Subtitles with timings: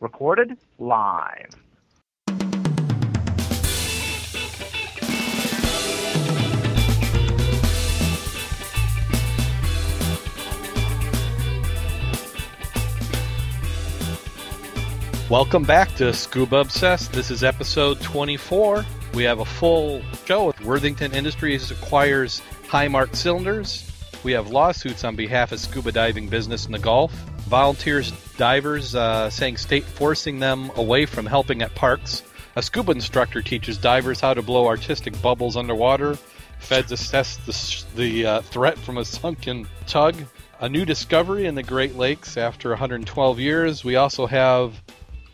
[0.00, 1.54] Recorded live.
[15.28, 17.12] Welcome back to Scuba Obsessed.
[17.12, 18.84] This is episode 24.
[19.14, 20.46] We have a full show.
[20.46, 23.89] With Worthington Industries acquires Highmark cylinders.
[24.22, 27.12] We have lawsuits on behalf of scuba diving business in the Gulf.
[27.48, 32.22] Volunteers divers uh, saying state forcing them away from helping at parks.
[32.56, 36.18] A scuba instructor teaches divers how to blow artistic bubbles underwater.
[36.58, 40.16] Feds assess the, the uh, threat from a sunken tug.
[40.60, 43.82] A new discovery in the Great Lakes after 112 years.
[43.82, 44.74] We also have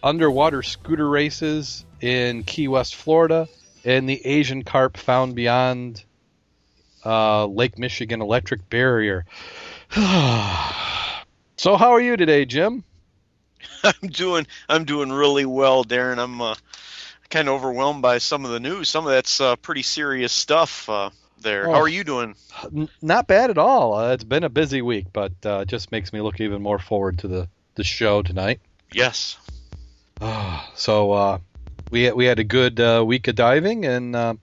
[0.02, 3.48] underwater scooter races in Key West, Florida,
[3.84, 6.04] and the Asian carp found beyond
[7.06, 9.24] uh, Lake Michigan electric barrier.
[9.94, 12.82] so, how are you today, Jim?
[13.84, 16.18] I'm doing I'm doing really well, Darren.
[16.18, 16.54] I'm uh,
[17.30, 18.88] kind of overwhelmed by some of the news.
[18.88, 21.68] Some of that's uh, pretty serious stuff uh, there.
[21.68, 21.72] Oh.
[21.72, 22.34] How are you doing?
[22.64, 23.94] N- not bad at all.
[23.94, 26.78] Uh, it's been a busy week, but uh, it just makes me look even more
[26.78, 28.60] forward to the, the show tonight.
[28.92, 29.38] Yes.
[30.74, 31.38] so uh,
[31.90, 34.34] we we had a good uh, week of diving, and uh,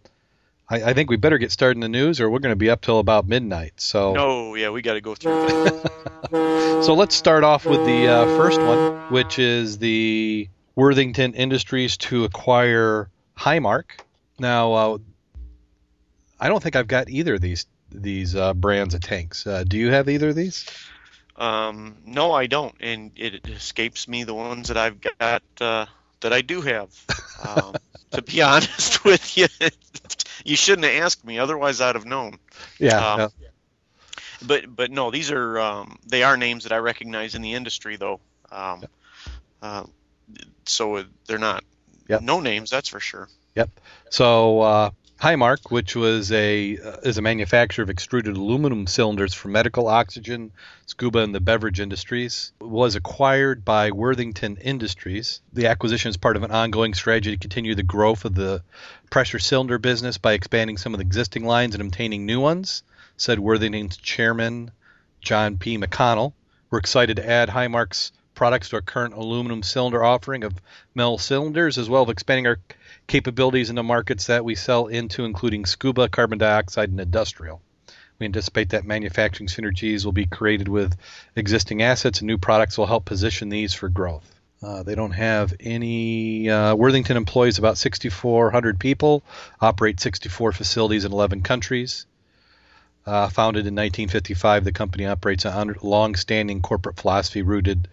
[0.70, 2.70] I, I think we better get started in the news, or we're going to be
[2.70, 3.74] up till about midnight.
[3.78, 5.34] So No, yeah, we got to go through
[6.84, 12.24] so let's start off with the uh, first one, which is the Worthington Industries to
[12.24, 14.00] acquire Highmark.
[14.40, 14.98] Now, uh,
[16.40, 19.46] I don't think I've got either of these these uh, brands of tanks.
[19.46, 20.66] Uh, do you have either of these?
[21.36, 25.86] um, no, I don't, and it escapes me the ones that I've got uh,
[26.22, 26.90] that I do have.
[27.46, 27.76] Um,
[28.12, 29.48] to be honest with you,
[30.44, 31.40] you shouldn't have asked me.
[31.40, 32.38] Otherwise, I'd have known.
[32.80, 33.14] Yeah.
[33.14, 33.30] Um, no.
[34.46, 37.96] But but no, these are um, they are names that I recognize in the industry
[37.96, 38.20] though.
[38.52, 38.84] Um,
[39.62, 39.84] uh,
[40.66, 41.64] so they're not
[42.10, 42.22] Yep.
[42.22, 43.30] no names, that's for sure.
[43.56, 43.70] Yep.
[44.10, 44.90] So uh,
[45.24, 50.52] Highmark, which was a uh, is a manufacturer of extruded aluminum cylinders for medical oxygen,
[50.86, 55.40] scuba, and the beverage industries, was acquired by Worthington Industries.
[55.54, 58.64] The acquisition is part of an ongoing strategy to continue the growth of the
[59.10, 62.84] pressure cylinder business by expanding some of the existing lines and obtaining new ones,
[63.16, 64.72] said Worthington's chairman
[65.22, 65.78] John P.
[65.78, 66.34] McConnell.
[66.70, 70.54] We're excited to add Highmark's products to our current aluminum cylinder offering of
[70.94, 72.60] metal cylinders, as well as expanding our
[73.08, 77.62] capabilities in the markets that we sell into, including scuba, carbon dioxide, and industrial.
[78.20, 80.96] We anticipate that manufacturing synergies will be created with
[81.36, 84.30] existing assets, and new products will help position these for growth.
[84.62, 86.50] Uh, they don't have any.
[86.50, 89.24] Uh, Worthington employs about 6,400 people,
[89.60, 92.06] operate 64 facilities in 11 countries.
[93.06, 97.90] Uh, founded in 1955, the company operates a long-standing corporate philosophy rooted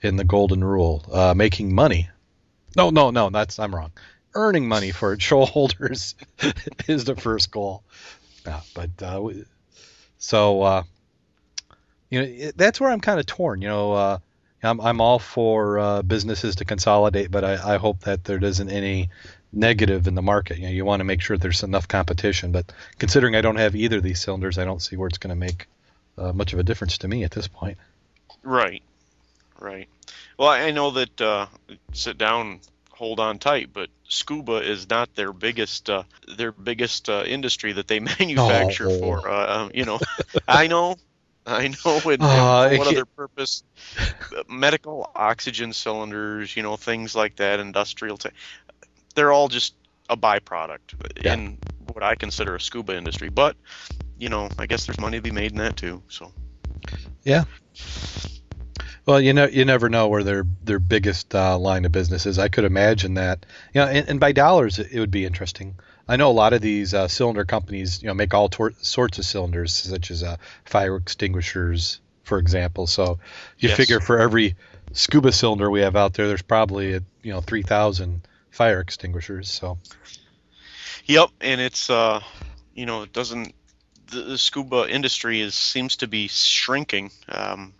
[0.00, 2.08] in the Golden Rule, uh, making money.
[2.74, 3.92] No, no, no, that's I'm wrong.
[4.34, 6.14] Earning money for its shareholders
[6.88, 7.82] is the first goal.
[8.74, 9.28] But uh,
[10.18, 10.82] so uh,
[12.10, 13.62] you know it, that's where I'm kind of torn.
[13.62, 14.18] You know, uh,
[14.62, 18.70] I'm I'm all for uh, businesses to consolidate, but I, I hope that there isn't
[18.70, 19.10] any
[19.52, 20.58] negative in the market.
[20.58, 22.52] You know, you want to make sure there's enough competition.
[22.52, 25.34] But considering I don't have either of these cylinders, I don't see where it's going
[25.34, 25.66] to make
[26.18, 27.78] uh, much of a difference to me at this point.
[28.42, 28.82] Right.
[29.58, 29.88] Right.
[30.38, 31.48] Well, I know that
[31.92, 36.04] sit down, hold on tight, but scuba is not their biggest uh,
[36.36, 38.98] their biggest uh, industry that they manufacture Oh.
[39.00, 39.28] for.
[39.28, 39.98] Uh, um, you know,
[40.48, 40.96] I know.
[41.46, 42.00] I know.
[42.04, 43.62] And, Uh, what other purpose?
[44.48, 48.18] Medical oxygen cylinders, you know, things like that, industrial.
[49.14, 49.74] They're all just
[50.08, 51.34] a byproduct Yeah.
[51.34, 51.58] in
[51.92, 53.28] what I consider a scuba industry.
[53.30, 53.56] But,
[54.18, 56.02] you know, I guess there's money to be made in that too.
[56.08, 56.32] So.
[59.06, 62.38] Well, you know, you never know where their their biggest uh, line of business is.
[62.38, 63.44] I could imagine that.
[63.74, 65.74] You know, and, and by dollars, it, it would be interesting.
[66.08, 69.18] I know a lot of these uh, cylinder companies, you know, make all tor- sorts
[69.18, 72.86] of cylinders, such as uh, fire extinguishers, for example.
[72.86, 73.18] So
[73.58, 73.76] you Yes.
[73.76, 74.56] figure for every
[74.92, 79.50] scuba cylinder we have out there, there's probably you know three thousand fire extinguishers.
[79.50, 79.78] So
[81.06, 82.20] Yep, and it's uh,
[82.74, 83.54] you know, it doesn't
[84.10, 87.10] the, the scuba industry is seems to be shrinking.
[87.28, 87.74] Um,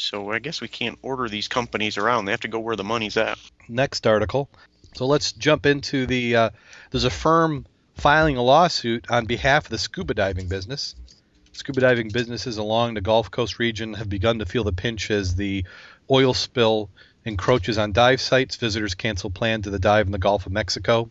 [0.00, 2.24] so I guess we can't order these companies around.
[2.24, 3.38] They have to go where the money's at.
[3.68, 4.48] next article.
[4.94, 6.36] So let's jump into the.
[6.36, 6.50] Uh,
[6.90, 10.96] there's a firm filing a lawsuit on behalf of the scuba diving business.
[11.52, 15.34] Scuba diving businesses along the Gulf Coast region have begun to feel the pinch as
[15.34, 15.64] the
[16.10, 16.90] oil spill
[17.24, 18.56] encroaches on dive sites.
[18.56, 21.10] Visitors cancel plans to the dive in the Gulf of Mexico.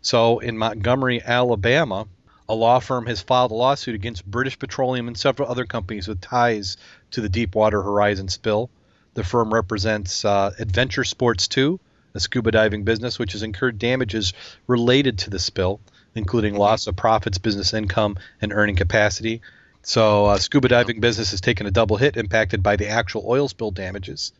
[0.00, 2.06] So in Montgomery, Alabama,
[2.48, 6.20] a law firm has filed a lawsuit against British Petroleum and several other companies with
[6.20, 6.76] ties
[7.12, 8.70] to the Deepwater Horizon spill.
[9.14, 11.80] The firm represents uh, Adventure Sports 2,
[12.14, 14.32] a scuba diving business which has incurred damages
[14.66, 15.80] related to the spill,
[16.14, 19.40] including loss of profits, business income, and earning capacity.
[19.82, 23.48] So, uh, scuba diving business has taken a double hit, impacted by the actual oil
[23.48, 24.32] spill damages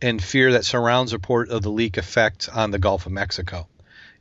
[0.00, 3.66] and fear that surrounds report of the leak effect on the Gulf of Mexico.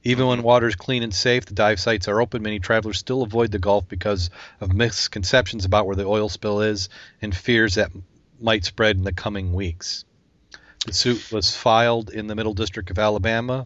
[0.08, 2.44] Even when water is clean and safe, the dive sites are open.
[2.44, 4.30] Many travelers still avoid the Gulf because
[4.62, 6.90] of misconceptions about where the oil spill is
[7.24, 7.90] and fears that
[8.40, 10.06] might spread in the coming weeks.
[10.86, 13.66] The suit was filed in the Middle District of Alabama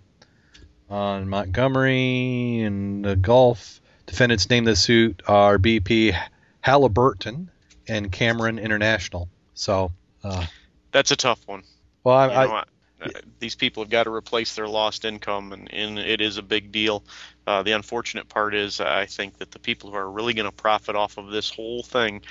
[0.89, 3.81] on Montgomery and the Gulf.
[4.06, 6.18] Defendants named the suit are BP
[6.62, 7.51] Halliburton
[7.89, 9.27] and Cameron International.
[9.56, 9.91] So,
[10.24, 10.45] uh,
[10.94, 11.63] That's a tough one.
[12.06, 12.63] well, I, You know, I-
[13.01, 13.10] uh,
[13.40, 16.72] these people have got to replace their lost income, and, and it is a big
[16.72, 17.04] deal.
[17.48, 20.51] Uh, the unfortunate part is, I think that the people who are really going to
[20.51, 22.22] profit off of this whole thing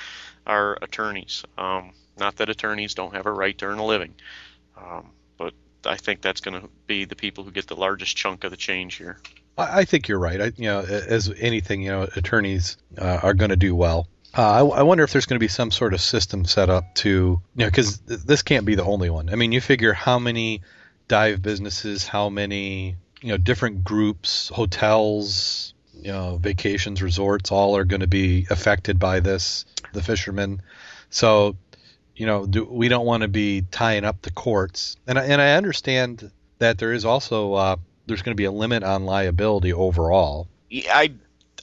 [0.47, 1.45] are attorneys.
[1.57, 4.15] Um, not that attorneys don't have a right to earn a living,
[4.77, 5.55] um, but
[5.85, 8.57] I think that's going to be the people who get the largest chunk of the
[8.57, 9.19] change here.
[9.57, 10.41] I I think you're right.
[10.41, 14.09] I, you know, as anything, you know, attorneys uh, are going to do well.
[14.37, 16.95] Uh, I, I wonder if there's going to be some sort of system set up
[16.97, 19.31] to, you know, because th- this can't be the only one.
[19.31, 20.63] I mean, you figure how many
[21.09, 27.85] dive businesses, how many, you know, different groups, hotels, you know, vacations, resorts, all are
[27.85, 29.65] going to be affected by this.
[29.93, 30.61] The fishermen,
[31.09, 31.57] so
[32.19, 34.97] you know, do, we don't want to be tying up the courts.
[35.07, 37.77] And I, and I understand that there is also uh,
[38.07, 40.49] there's going to be a limit on liability overall.
[40.71, 41.13] I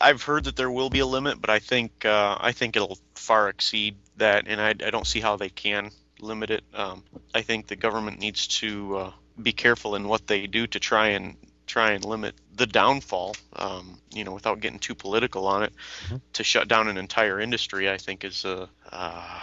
[0.01, 2.97] I've heard that there will be a limit, but I think uh, I think it'll
[3.15, 6.63] far exceed that, and I, I don't see how they can limit it.
[6.73, 7.03] Um,
[7.33, 9.11] I think the government needs to uh,
[9.41, 11.35] be careful in what they do to try and
[11.67, 13.35] try and limit the downfall.
[13.55, 15.73] Um, you know, without getting too political on it,
[16.07, 16.21] Mhm.
[16.33, 19.39] to shut down an entire industry, I think is a uh,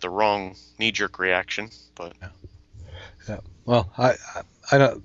[0.00, 1.70] the wrong knee-jerk reaction.
[1.94, 2.14] But
[3.28, 4.42] yeah, Well, I I,
[4.72, 5.04] I don't.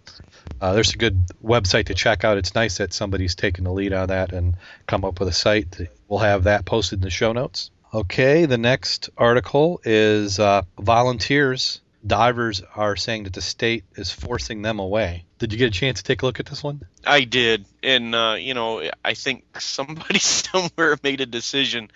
[0.60, 2.38] Uh, there's a good website to check out.
[2.38, 5.76] It's nice that somebody's taken the lead on that and come up with a site.
[6.08, 7.72] We'll have that posted in the show notes.
[7.94, 11.81] Okay, the next article is uh, volunteers.
[12.06, 15.26] Divers are saying that the state is forcing them away.
[15.38, 16.82] Did you get a chance to take a look at this one?
[17.06, 21.92] I did, and uh, you know, I think somebody somewhere made a decision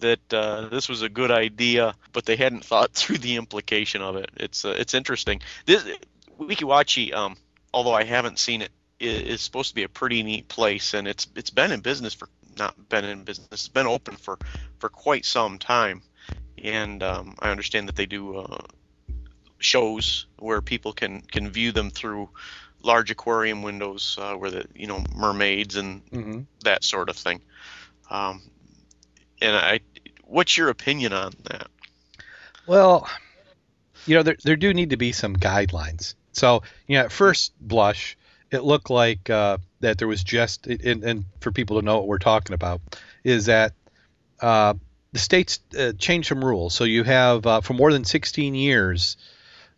[0.00, 4.16] that uh, this was a good idea, but they hadn't thought through the implication of
[4.16, 4.30] it.
[4.36, 5.40] It's uh, it's interesting.
[5.66, 5.84] This
[6.38, 7.36] Weeki Wachee, um,
[7.72, 11.26] although I haven't seen it, is supposed to be a pretty neat place, and it's
[11.36, 13.48] it's been in business for not been in business.
[13.52, 14.38] It's been open for
[14.78, 16.02] for quite some time,
[16.62, 18.58] and um, I understand that they do uh,
[19.60, 22.28] shows where people can can view them through
[22.82, 26.40] large aquarium windows uh, where the you know mermaids and Mm-hmm.
[26.64, 27.40] that sort of thing.
[28.10, 28.42] Um,
[29.40, 29.80] and I,
[30.24, 31.68] what's your opinion on that?
[32.66, 33.08] Well,
[34.06, 36.14] you know, there, there do need to be some guidelines.
[36.32, 38.16] So, you know, at first blush,
[38.50, 42.08] it looked like uh, that there was just, and, and for people to know what
[42.08, 42.80] we're talking about,
[43.24, 43.72] is that
[44.40, 44.74] uh,
[45.12, 46.74] the states uh, changed some rules.
[46.74, 49.16] So you have, uh, for more than 16 years,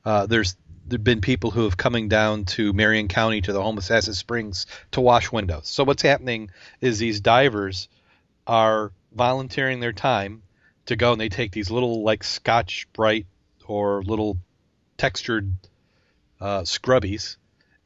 [0.05, 0.57] uh, there's
[0.87, 5.01] there've been people who have coming down to Marion County to the Homosassa Springs to
[5.01, 5.69] wash windows.
[5.69, 7.89] So what's happening is these divers
[8.47, 10.43] are volunteering their time
[10.87, 13.27] to go and they take these little like Scotch Brite
[13.67, 14.39] or little
[14.97, 15.53] textured
[16.41, 17.37] uh, scrubbies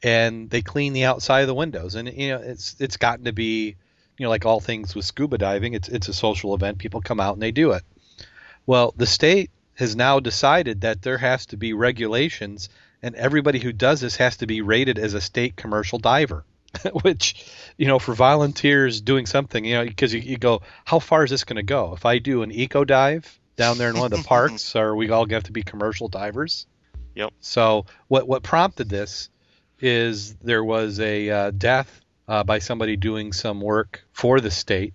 [0.03, 1.95] and they clean the outside of the windows.
[1.95, 3.77] And you know, it's it's gotten to be,
[4.19, 6.79] you know, like all things with scuba diving, it's it's a social event.
[6.79, 7.83] People come out and they do it.
[8.67, 12.69] Well, the state has now decided that there has to be regulations,
[13.03, 16.45] and everybody who does this has to be rated as a state commercial diver.
[17.03, 17.47] Which,
[17.79, 21.31] you know, for volunteers doing something, you know, because you, you go, how far is
[21.31, 21.95] this going to go?
[21.95, 25.09] If I do an eco dive down there in one of the parks, are we
[25.11, 26.67] all going to have to be commercial divers?
[27.15, 27.33] Yep.
[27.41, 29.31] So what what prompted this
[29.81, 34.95] is there was a uh, death uh, by somebody doing some work for the state.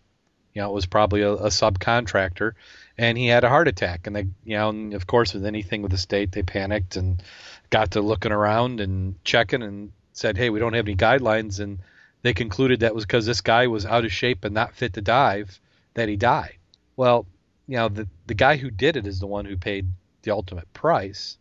[0.54, 2.54] You know, it was probably a, a, subcontractor,
[2.98, 4.08] and he had a heart attack.
[4.08, 7.22] And they, you know, and of course, with anything with the state, they panicked and
[7.70, 11.80] got to looking around and checking and said, "Hey, we don't have any guidelines." And
[12.22, 15.02] they concluded that was because this guy was out of shape and not fit to
[15.02, 15.60] dive
[15.94, 16.58] that he died.
[16.96, 17.26] Well,
[17.68, 19.88] you know, the the guy who did it is the one who paid
[20.24, 21.38] the ultimate price.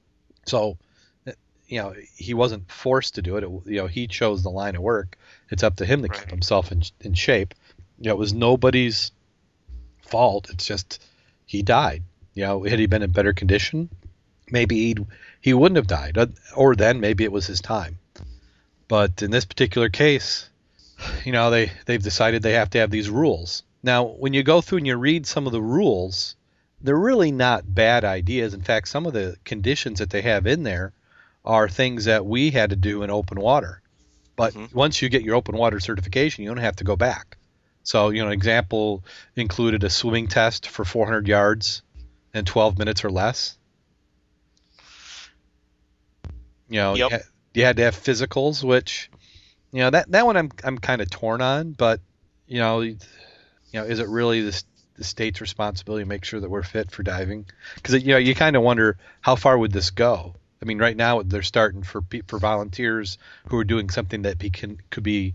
[0.46, 0.78] So
[1.26, 1.32] eh,
[1.68, 3.44] you know he wasn't forced to do it.
[3.44, 3.50] it.
[3.66, 5.16] You know he chose the line of work.
[5.50, 6.18] It's up to him to right.
[6.18, 7.54] keep himself in in shape.
[7.98, 9.12] You know, it was nobody's
[10.08, 10.48] fault.
[10.50, 11.02] It's just
[11.50, 12.04] he died.
[12.34, 13.88] You know, had he been in better condition,
[14.52, 14.96] maybe he
[15.40, 17.98] he wouldn't have died, uh, or then maybe it was his time.
[18.86, 20.48] But in this particular case,
[21.24, 23.64] you know, they they've decided they have to have these rules.
[23.82, 26.36] Now, when you go through and you read some of the rules,
[26.80, 28.54] they're really not bad ideas.
[28.54, 30.92] In fact, some of the conditions that they have in there
[31.44, 33.82] are things that we had to do in open water.
[34.36, 34.76] But mm-hmm.
[34.76, 37.38] once you get your open water certification, you don't have to go back.
[37.82, 39.04] So, you know, example
[39.36, 41.82] included a swimming test for 400 yards
[42.34, 43.56] in 12 minutes or less.
[46.68, 47.10] You know, yep.
[47.10, 49.10] you, had, you had to have physicals, which,
[49.72, 51.72] you know, that that one I'm I'm kind of torn on.
[51.72, 52.00] But,
[52.46, 52.98] you know, you
[53.72, 54.62] know, is it really the,
[54.96, 57.46] the state's responsibility to make sure that we're fit for diving?
[57.74, 60.34] Because you know, you kind of wonder how far would this go?
[60.62, 63.18] I mean, right now they're starting for for volunteers
[63.48, 65.34] who are doing something that be, can, could be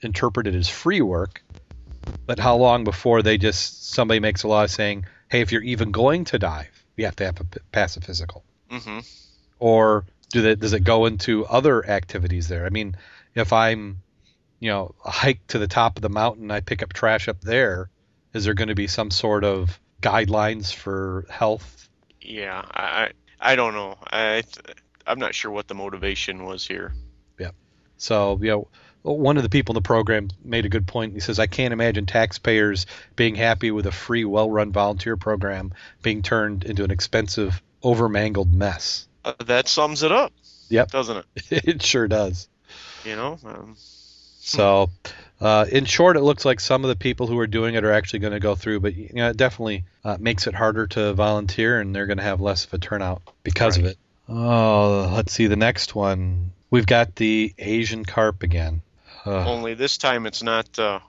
[0.00, 1.42] interpreted as free work.
[2.26, 5.92] But how long before they just somebody makes a law saying, "Hey, if you're even
[5.92, 9.00] going to dive, you have to have a pass a physical," mm-hmm.
[9.58, 12.64] or do they, does it go into other activities there?
[12.66, 12.96] I mean,
[13.34, 14.02] if I'm,
[14.60, 17.90] you know, hike to the top of the mountain, I pick up trash up there.
[18.32, 21.88] Is there going to be some sort of guidelines for health?
[22.20, 23.96] Yeah, I I don't know.
[24.10, 24.42] I
[25.06, 26.94] I'm not sure what the motivation was here.
[27.38, 27.50] Yeah.
[27.98, 28.68] So you know,
[29.02, 31.14] one of the people in the program made a good point.
[31.14, 36.22] He says, "I can't imagine taxpayers being happy with a free, well-run volunteer program being
[36.22, 40.32] turned into an expensive, overmangled mess." Uh, that sums it up.
[40.68, 40.90] Yep.
[40.90, 41.26] Doesn't it?
[41.50, 42.48] it sure does.
[43.04, 43.38] You know.
[43.44, 43.76] Um,
[44.40, 44.90] so,
[45.40, 47.92] uh, in short, it looks like some of the people who are doing it are
[47.92, 51.12] actually going to go through, but you know, it definitely uh, makes it harder to
[51.14, 53.86] volunteer, and they're going to have less of a turnout because right.
[53.86, 53.98] of it.
[54.28, 56.52] Oh, let's see the next one.
[56.70, 58.80] We've got the Asian carp again.
[59.24, 61.00] Uh, Only this time it's not uh,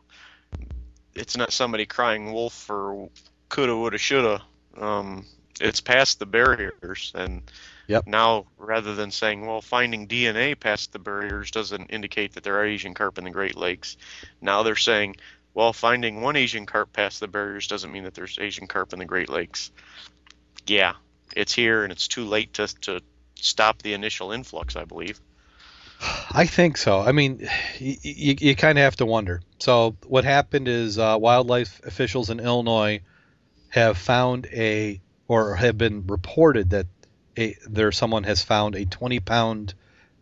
[1.15, 3.09] it's not somebody crying wolf or
[3.49, 4.41] coulda, woulda, shoulda.
[4.77, 5.25] Um,
[5.61, 7.43] it's past the barriers, and
[7.87, 8.07] Yep.
[8.07, 12.65] Now, rather than saying, well, finding DNA past the barriers doesn't indicate that there are
[12.65, 13.97] Asian carp in the Great Lakes,
[14.41, 15.17] now they're saying,
[15.53, 18.99] well, finding one Asian carp past the barriers doesn't mean that there's Asian carp in
[18.99, 19.71] the Great Lakes.
[20.65, 20.93] Yeah,
[21.35, 23.01] it's here, and it's too late to, to
[23.35, 25.19] stop the initial influx, I believe.
[26.31, 26.99] I think so.
[26.99, 27.47] I mean,
[27.79, 29.41] you, you, you kind of have to wonder.
[29.59, 33.01] So, what happened is uh, wildlife officials in Illinois
[33.69, 36.87] have found a, or have been reported that
[37.37, 39.73] a, there someone has found a 20 pound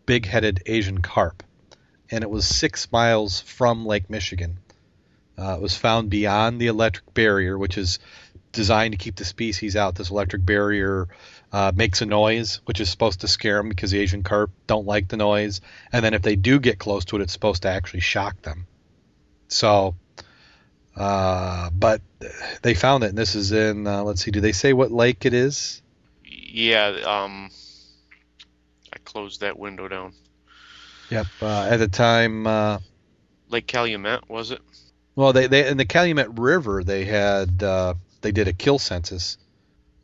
[0.06, 1.42] big headed Asian carp,
[2.10, 4.58] and it was six miles from Lake Michigan.
[5.36, 7.98] Uh, it was found beyond the electric barrier, which is
[8.52, 9.94] designed to keep the species out.
[9.94, 11.08] This electric barrier
[11.52, 14.86] uh, makes a noise, which is supposed to scare them because the Asian carp don't
[14.86, 15.60] like the noise.
[15.92, 18.66] And then if they do get close to it, it's supposed to actually shock them.
[19.48, 19.96] So,
[20.96, 22.00] uh, but
[22.62, 25.26] they found it, and this is in, uh, let's see, do they say what lake
[25.26, 25.82] it is?
[26.52, 27.50] yeah, um,
[28.92, 30.12] I closed that window down.
[31.10, 31.26] Yep.
[31.40, 32.78] Uh, at the time, uh,
[33.48, 34.60] Lake Calumet was it?
[35.14, 39.36] Well, they, they in the Calumet River they had uh, they did a kill census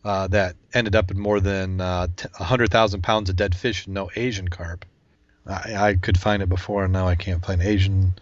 [0.05, 3.95] uh, that ended up in more than uh, hundred thousand pounds of dead fish and
[3.95, 4.85] no Asian carp.
[5.47, 8.13] I, I could find it before, and now I can't find Asian.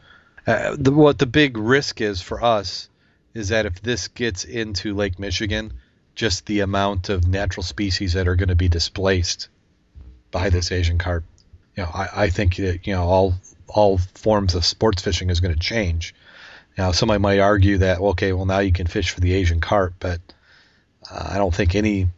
[0.47, 2.89] Uh, the, what the big risk is for us
[3.35, 5.73] is that if this gets into Lake Michigan,
[6.15, 9.49] just the amount of natural species that are going to be displaced
[10.31, 11.25] by this Asian carp.
[11.77, 13.35] You know, I, I think that you know all
[13.69, 16.15] all forms of sports fishing is going to change.
[16.77, 19.95] Now, somebody might argue that okay, well now you can fish for the Asian carp,
[20.01, 20.21] but
[21.09, 22.09] Uh, I don't think any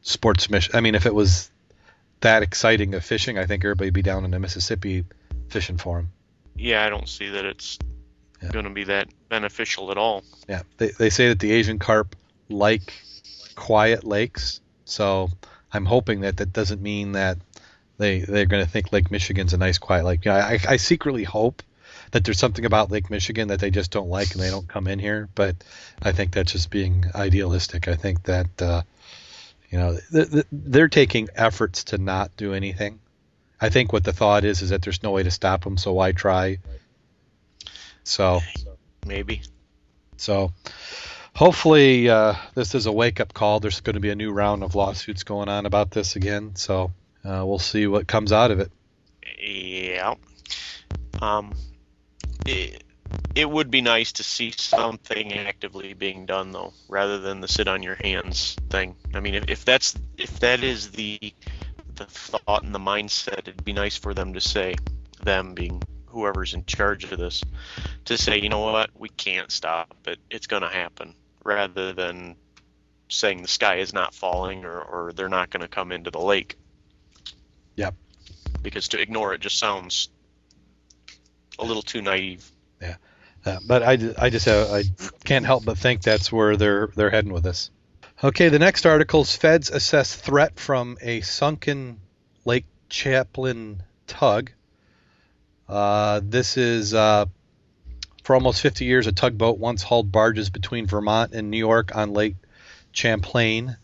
[0.00, 0.74] sports mission.
[0.74, 1.50] I mean, if it was
[2.20, 5.04] that exciting of fishing, I think everybody'd be down in the Mississippi
[5.50, 6.10] fishing for them.
[6.56, 7.78] Yeah, I don't see that it's
[8.42, 8.48] Yeah.
[8.50, 10.22] going to be that beneficial at all.
[10.48, 12.16] Yeah, they they say that the Asian carp
[12.48, 12.92] like
[13.54, 15.28] quiet lakes, so
[15.72, 17.36] I'm hoping that that doesn't mean that
[17.98, 20.24] they they're going to think Lake Michigan's a nice quiet lake.
[20.24, 21.62] You know, I I secretly hope
[22.12, 24.86] that there's something about Lake Michigan that they just don't like and they don't come
[24.86, 25.56] in here, but
[26.02, 27.88] I think that's just being idealistic.
[27.88, 28.82] I think that uh,
[29.70, 32.98] you know th- th- they're taking efforts to not do anything.
[33.60, 35.92] I think what the thought is is that there's no way to stop them, so
[35.92, 36.58] why try?
[38.04, 38.40] So.
[39.06, 39.42] Maybe.
[40.16, 40.52] So
[41.34, 43.60] hopefully uh, this is a wake up call.
[43.60, 46.56] There's going to be a new round of lawsuits going on about this again.
[46.56, 46.92] So
[47.24, 48.70] uh, we'll see what comes out of it.
[49.40, 50.14] Yeah.
[51.22, 51.54] Um,
[52.46, 52.84] it,
[53.34, 57.68] it would be nice to see something actively being done though, rather than the sit
[57.68, 58.96] on your hands thing.
[59.14, 61.32] I mean, if, if that's if that is the
[61.94, 64.76] the thought and the mindset, it'd be nice for them to say,
[65.22, 67.42] them being whoever's in charge of this,
[68.06, 70.18] to say, you know what, we can't stop it.
[70.30, 71.14] It's going to happen,
[71.44, 72.36] rather than
[73.08, 76.20] saying the sky is not falling or, or they're not going to come into the
[76.20, 76.56] lake.
[77.76, 77.94] Yep.
[78.62, 80.08] Because to ignore it just sounds
[81.58, 82.50] a little too naive.
[83.44, 84.84] Uh, but I, I just have, I
[85.24, 87.70] can't help but think that's where they're they're heading with this.
[88.22, 92.00] Okay, the next article is Feds assess threat from a sunken
[92.44, 94.50] Lake Champlain tug.
[95.68, 97.26] Uh, this is uh,
[98.24, 102.12] for almost 50 years a tugboat once hauled barges between Vermont and New York on
[102.12, 102.36] Lake
[102.92, 103.76] Champlain.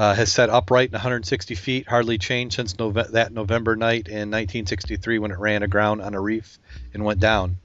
[0.00, 4.30] Uh, has set upright in 160 feet, hardly changed since Nove- that November night in
[4.30, 6.58] 1963 when it ran aground on a reef
[6.94, 7.58] and went down.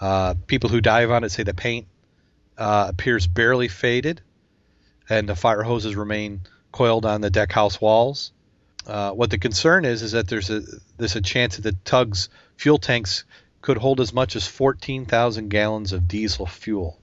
[0.00, 1.88] Uh, people who dive on it say the paint
[2.56, 4.20] uh, appears barely faded,
[5.08, 8.30] and the fire hoses remain coiled on the deck house walls.
[8.86, 10.62] Uh, what the concern is is that there's a
[10.96, 13.24] there's a chance that the tug's fuel tanks
[13.62, 17.00] could hold as much as 14,000 gallons of diesel fuel.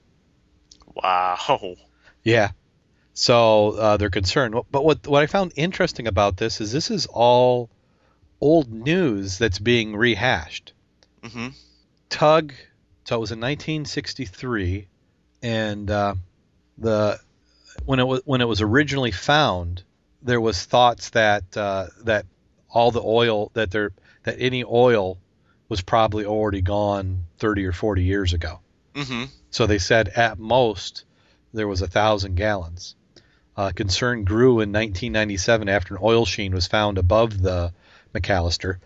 [0.94, 1.76] Wow.
[2.22, 2.52] Yeah.
[3.18, 4.54] So uh, they're concerned.
[4.70, 7.70] But what what I found interesting about this is this is all
[8.42, 10.74] old news that's being rehashed.
[11.24, 11.48] hmm
[12.10, 12.52] Tug.
[13.04, 14.86] So it was in 1963,
[15.42, 16.14] and uh,
[16.76, 17.18] the
[17.86, 19.82] when it was when it was originally found,
[20.20, 22.26] there was thoughts that uh, that
[22.68, 23.92] all the oil that there
[24.24, 25.16] that any oil
[25.70, 28.60] was probably already gone 30 or 40 years ago.
[28.94, 31.04] hmm So they said at most
[31.54, 32.94] there was a thousand gallons.
[33.56, 37.72] Uh, concern grew in 1997 after an oil sheen was found above the
[38.14, 38.76] McAllister.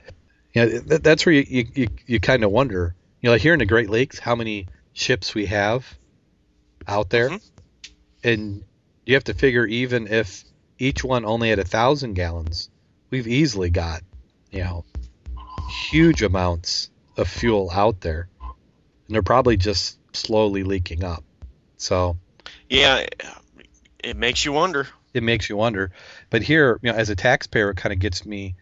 [0.55, 2.95] You know, that, that's where you, you, you, you kind of wonder.
[3.21, 5.87] You know, like here in the Great Lakes, how many ships we have
[6.87, 7.41] out there, Mhm.
[8.25, 8.65] and
[9.05, 10.45] you have to figure even if
[10.79, 12.71] each one only had a thousand gallons,
[13.11, 14.03] we've easily got
[14.51, 14.85] you know
[15.91, 21.25] huge amounts of fuel out there, and they're probably just slowly leaking up.
[21.77, 22.17] So
[22.69, 23.05] Yeah,
[24.05, 24.89] it makes you wonder.
[25.15, 25.93] it makes you wonder.
[26.31, 28.55] But here, you know, as a taxpayer, it kind of gets me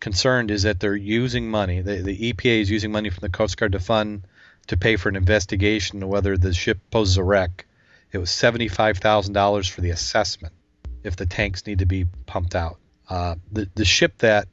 [0.00, 1.80] concerned is that they're using money.
[1.80, 4.26] The, the EPA is using money from the Coast Guard to fund
[4.68, 7.66] to pay for an investigation of whether the ship poses a wreck.
[8.12, 10.54] It was seventy-five thousand dollars for the assessment
[11.02, 12.78] if the tanks need to be pumped out.
[13.08, 14.48] Uh, the the ship that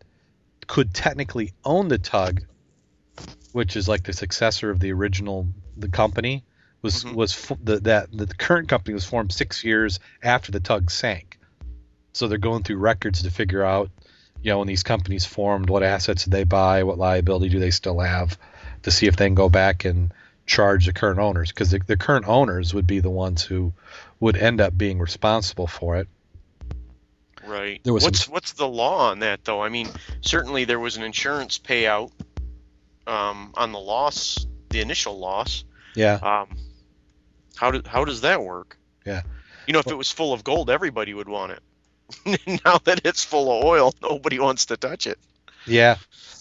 [0.67, 2.41] could technically own the tug,
[3.51, 6.43] which is like the successor of the original the company,
[6.81, 7.13] was Mhm.
[7.15, 11.37] was f- the, that the current company was formed six years after the tug sank.
[12.13, 13.89] So they're going through records to figure out,
[14.41, 17.71] you know, when these companies formed, what assets did they buy, what liability do they
[17.71, 18.37] still have,
[18.83, 20.11] to see if they can go back and
[20.45, 23.71] charge the current owners, because the, the current owners would be the ones who
[24.19, 26.07] would end up being responsible for it.
[27.45, 27.79] Right.
[27.83, 29.61] There was what's some- what's the law on that though?
[29.61, 29.87] I mean,
[30.21, 32.11] certainly there was an insurance payout
[33.07, 35.63] um, on the loss, the initial loss.
[35.95, 36.55] Yeah, Um,
[37.59, 38.77] how do, how does that work?
[39.05, 39.21] Yeah.
[39.67, 42.61] You know, if it was full of gold, everybody would want it.
[42.65, 45.19] now that it's full of oil, nobody wants to touch it.
[45.67, 45.97] yeah.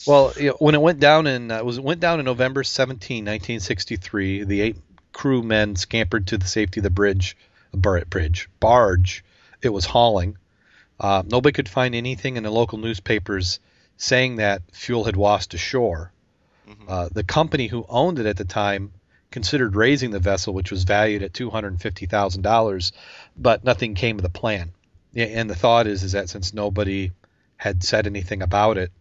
[0.06, 2.24] Well, you know, when it went down in uh, it was it went down in
[2.24, 4.76] November 17, 1963, the eight
[5.12, 7.36] crewmen scampered to the safety of the bridge,
[7.74, 9.24] bar- bridge barge
[9.60, 10.38] it was hauling.
[11.00, 13.58] Uh, nobody could find anything in the local newspapers
[13.96, 16.12] saying that fuel had washed ashore.
[16.66, 16.88] Mhm.
[16.88, 18.92] Uh, the company who owned it at the time
[19.30, 22.92] considered raising the vessel, which was valued at two hundred and fifty thousand dollars,
[23.36, 24.72] but nothing came of the plan.
[25.14, 27.12] And the thought is is that since nobody
[27.56, 28.92] had said anything about it,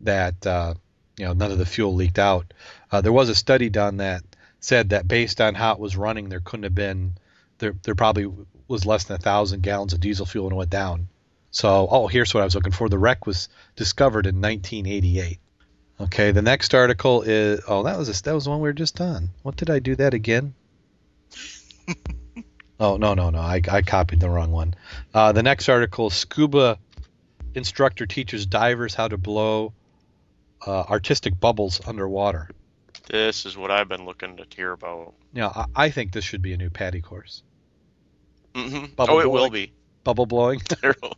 [0.00, 0.74] that uh,
[1.16, 2.52] you know none of the fuel leaked out.
[2.90, 4.22] Uh, there was a study done that
[4.60, 7.14] said that based on how it was running, there couldn't have been
[7.58, 7.74] there.
[7.82, 8.30] There probably
[8.68, 11.08] was less than a thousand gallons of diesel fuel and went down.
[11.50, 12.88] So, oh, here's what I was looking for.
[12.88, 15.38] The wreck was discovered in 1988.
[16.02, 18.72] Okay, the next article is oh that was a, that was the one we were
[18.72, 19.28] just on.
[19.42, 20.54] What did I do that again?
[22.80, 24.74] oh no no no I, I copied the wrong one.
[25.14, 26.78] Uh, the next article scuba
[27.54, 29.72] instructor teaches divers how to blow
[30.66, 32.48] uh, artistic bubbles underwater.
[33.08, 35.14] This is what I've been looking to hear about.
[35.32, 37.42] Yeah, I, I think this should be a new PADI course.
[38.54, 39.72] hmm Bubble Oh, it will be.
[40.04, 40.60] Bubble blowing.
[40.80, 41.14] There will,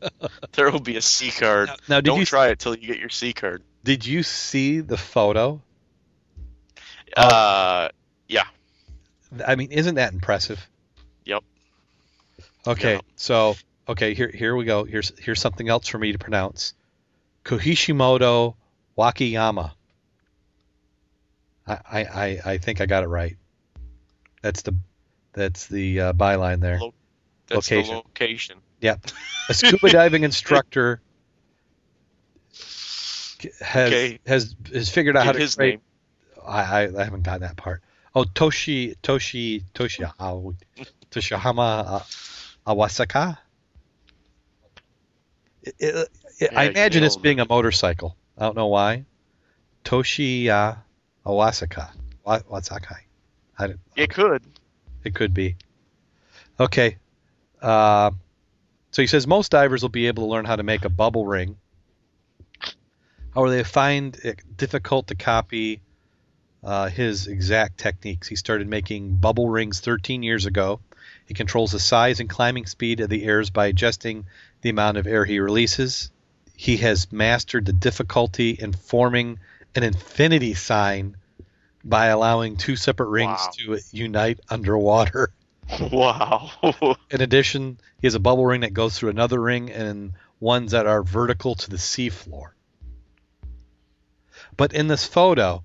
[0.52, 1.68] there will be a C card.
[1.68, 3.62] Now, now, did Don't you try it till you get your C card.
[3.84, 5.60] Did you see the photo?
[7.16, 7.88] Uh,
[8.28, 8.44] yeah.
[9.46, 10.66] I mean, isn't that impressive?
[11.24, 11.44] Yep.
[12.66, 13.00] Okay, Yeah.
[13.16, 13.56] so
[13.88, 14.84] okay, here here we go.
[14.84, 16.74] Here's here's something else for me to pronounce.
[17.44, 18.54] Kohishimoto
[18.98, 19.72] Wakiyama.
[21.66, 23.36] I I, I, I think I got it right.
[24.42, 24.74] That's the
[25.34, 26.78] that's the uh, byline there.
[26.80, 26.94] Lo-
[27.48, 27.90] That's Location.
[27.94, 28.58] the location.
[28.80, 29.06] Yep.
[29.48, 31.00] A scuba diving instructor
[33.61, 34.18] has Okay.
[34.26, 35.80] has has figured out how to his create name.
[36.46, 37.83] I, I, I haven't gotten that part.
[38.14, 40.11] Oh, Toshi Toshi Toshi
[41.11, 42.00] Toshihama uh,
[42.66, 43.38] Awasaka.
[45.62, 46.09] It, it, it-
[46.40, 48.16] Yeah, I imagine it's being a motorcycle.
[48.37, 49.04] I don't know why.
[49.85, 50.74] Toshi uh,
[51.24, 51.90] Awasaka.
[52.24, 52.98] Wa- Wasakai.
[53.59, 54.42] I It could.
[55.04, 55.57] it could be.
[56.59, 56.96] Okay.
[57.62, 58.11] Uh,
[58.90, 61.26] so he says most divers will be able to learn how to make a bubble
[61.26, 61.57] ring.
[63.34, 65.80] However, they find it difficult to copy
[66.62, 68.28] uh, his exact techniques.
[68.28, 70.80] He started making bubble rings 13 years ago.
[71.26, 74.26] He controls the size and climbing speed of the airs by adjusting
[74.62, 76.10] the amount of air he releases.
[76.56, 79.40] He has mastered the difficulty in forming
[79.74, 81.16] an infinity sign
[81.84, 83.50] by allowing two separate rings Wow.
[83.58, 85.30] to unite underwater.
[85.90, 86.50] Wow.
[87.10, 90.86] In addition, he has a bubble ring that goes through another ring and ones that
[90.86, 92.48] are vertical to the seafloor.
[94.56, 95.64] But in this photo,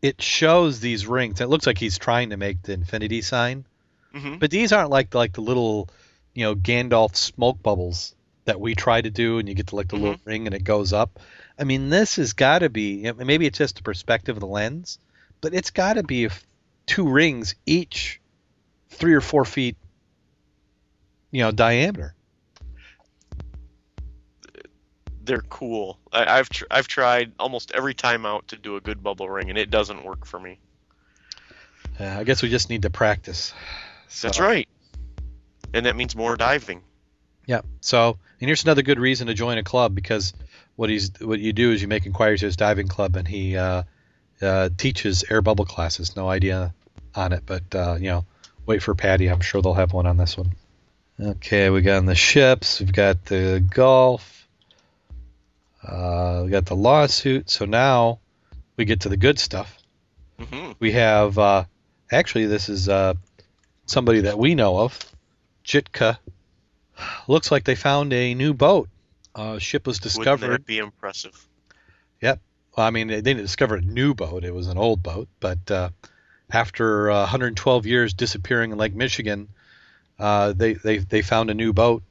[0.00, 1.40] it shows these rings.
[1.40, 3.64] It looks like he's trying to make the infinity sign,
[4.12, 5.88] hmm but these aren't like like the little,
[6.34, 9.88] you know, Gandalf smoke bubbles that we try to do, and you get to like
[9.88, 11.20] the little ring and it goes up.
[11.58, 14.98] I mean, this has got to be maybe it's just the perspective of the lens,
[15.40, 16.46] but it's got to be if
[16.86, 18.20] two rings each
[18.90, 19.76] three or four feet,
[21.30, 22.14] you know, diameter.
[25.24, 25.98] They're cool.
[26.12, 29.50] I, I've tr- I've tried almost every time out to do a good bubble ring,
[29.50, 30.58] and it doesn't work for me.
[31.98, 33.52] Uh, I guess we just need to practice.
[34.20, 34.68] That's right.
[35.74, 36.82] And that means more diving.
[37.46, 37.62] Yeah.
[37.80, 40.32] So, and here's another good reason to join a club because
[40.76, 43.56] what he's what you do is you make inquiries to his diving club and he
[43.56, 43.82] uh,
[44.40, 46.16] uh, teaches air bubble classes.
[46.16, 46.74] No idea
[47.14, 48.24] on it, but uh, you know,
[48.66, 49.28] wait for PADI.
[49.28, 50.52] I'm sure they'll have one on this one.
[51.20, 52.80] Okay, we got on the ships.
[52.80, 54.41] We've got the Gulf.
[55.86, 57.50] Uh, we got the lawsuit.
[57.50, 58.20] So now
[58.76, 59.78] we get to the good stuff.
[60.38, 61.64] hmm We have uh,
[62.10, 63.14] actually this is uh,
[63.86, 64.98] somebody that we know of,
[65.64, 66.18] Jitka.
[67.26, 68.88] Looks like they found a new boat.
[69.34, 70.46] Uh, ship was discovered.
[70.46, 71.48] Wouldn't that be impressive?
[72.76, 75.28] Well, I mean, they didn't discover a new boat; it was an old boat.
[75.40, 75.90] But uh,
[76.50, 79.48] after uh, 112 years disappearing in Lake Michigan,
[80.18, 82.02] uh, they, they they found a new boat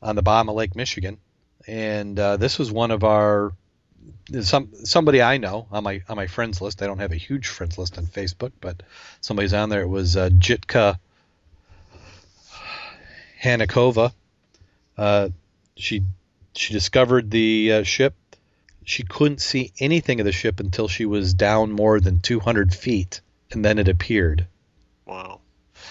[0.00, 1.18] on the bottom of Lake Michigan,
[1.66, 3.52] and uh, this was one of our
[4.40, 6.82] some somebody I know on my on my friends list.
[6.82, 8.82] I don't have a huge friends list on Facebook, but
[9.20, 9.82] somebody's on there.
[9.82, 10.98] It was uh, Jitka
[13.42, 14.12] Hanakova.
[14.96, 15.28] Uh,
[15.76, 16.02] she
[16.54, 18.14] she discovered the uh, ship.
[18.84, 23.20] She couldn't see anything of the ship until she was down more than 200 feet,
[23.50, 24.46] and then it appeared.
[25.04, 25.40] Wow.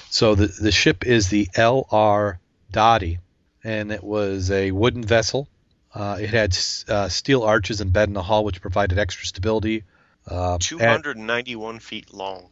[0.09, 2.39] So the the ship is the L.R.
[2.71, 3.19] Doty,
[3.63, 5.49] and it was a wooden vessel.
[5.95, 6.55] Uh, it had
[6.89, 9.83] uh, steel arches embedded in the hull, which provided extra stability.
[10.27, 12.49] Uh, Two and- feet long.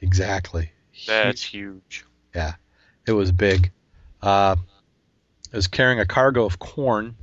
[0.00, 0.72] exactly.
[1.06, 2.04] That's huge.
[2.34, 2.54] Yeah,
[3.06, 3.70] it was big.
[4.20, 4.56] Uh,
[5.52, 7.14] it was carrying a cargo of corn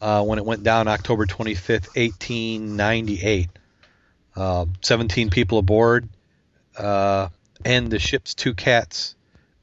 [0.00, 3.48] uh, when it went down October 25th, 1898.
[4.36, 6.08] Uh, 17 people aboard,
[6.78, 7.28] uh,
[7.64, 9.16] and the ship's two cats,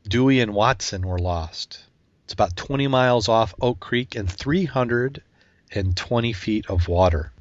[0.07, 1.79] Dewey and Watson, were lost.
[2.27, 7.31] It's about 20 miles off Oak Creek and 320 feet of water.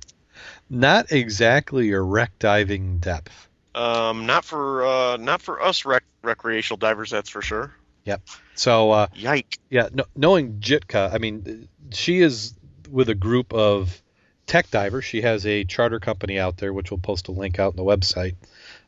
[0.70, 3.48] Not exactly a wreck diving depth.
[3.74, 7.74] Um, not for uh, not for us rec- recreational divers, that's for sure.
[8.04, 8.22] Yep.
[8.54, 9.58] So, uh, Yike.
[9.70, 12.54] Yeah, no, knowing Jitka, I mean, she is
[12.88, 14.00] with a group of
[14.46, 15.04] tech divers.
[15.04, 17.82] She has a charter company out there, which we'll post a link out on the
[17.82, 18.36] website.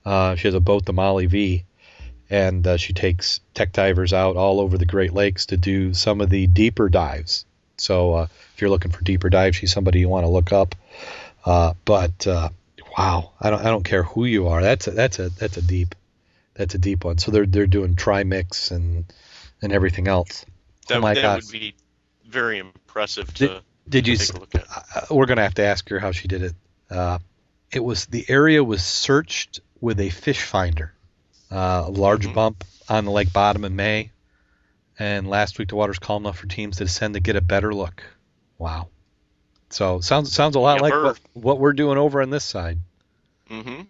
[0.05, 1.65] Uh, she has a boat, the Molly V,
[2.31, 6.21] and uh, she takes tech divers out all over the Great Lakes to do some
[6.21, 7.45] of the deeper dives.
[7.77, 10.75] So uh, if you're looking for deeper dives, she's somebody you want to look up.
[11.45, 12.51] Uh, but uh,
[12.97, 14.61] wow, I don't I don't care who you are.
[14.63, 15.95] That's a, that's a that's a deep
[16.55, 17.19] that's a deep one.
[17.19, 19.05] So they're they're doing trimix and
[19.63, 20.45] and everything else.
[20.89, 21.43] That, oh my that gosh.
[21.45, 21.75] would be
[22.27, 24.17] very impressive to Did you?
[24.17, 25.11] take s- a look at.
[25.11, 26.55] we're gonna have to ask her how she did it.
[26.91, 27.19] Uh,
[27.71, 30.93] it was the area was searched with a fish finder,
[31.51, 32.35] uh, a large Mhm.
[32.35, 34.11] bump on the lake bottom in May,
[34.99, 37.75] and last week the water's calm enough for teams to descend to get a better
[37.75, 38.03] look.
[38.59, 38.89] Wow.
[39.71, 42.79] So sounds sounds a lot Yeah, like what, what we're doing over on this side.
[43.51, 43.83] Mm-hmm.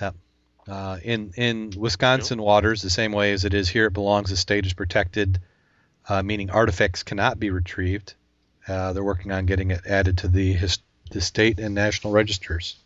[0.00, 0.10] Yeah.
[0.68, 4.30] Uh, in in Wisconsin waters, the same way as it is here, it belongs.
[4.30, 5.38] The state is protected,
[6.08, 8.14] uh, meaning artifacts cannot be retrieved.
[8.66, 10.78] Uh, they're working on getting it added to the his,
[11.10, 12.76] the state and national registers.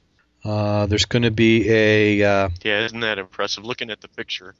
[0.44, 3.64] Uh, there's going to be a uh, Yeah, isn't that impressive?
[3.64, 4.54] Looking at the picture.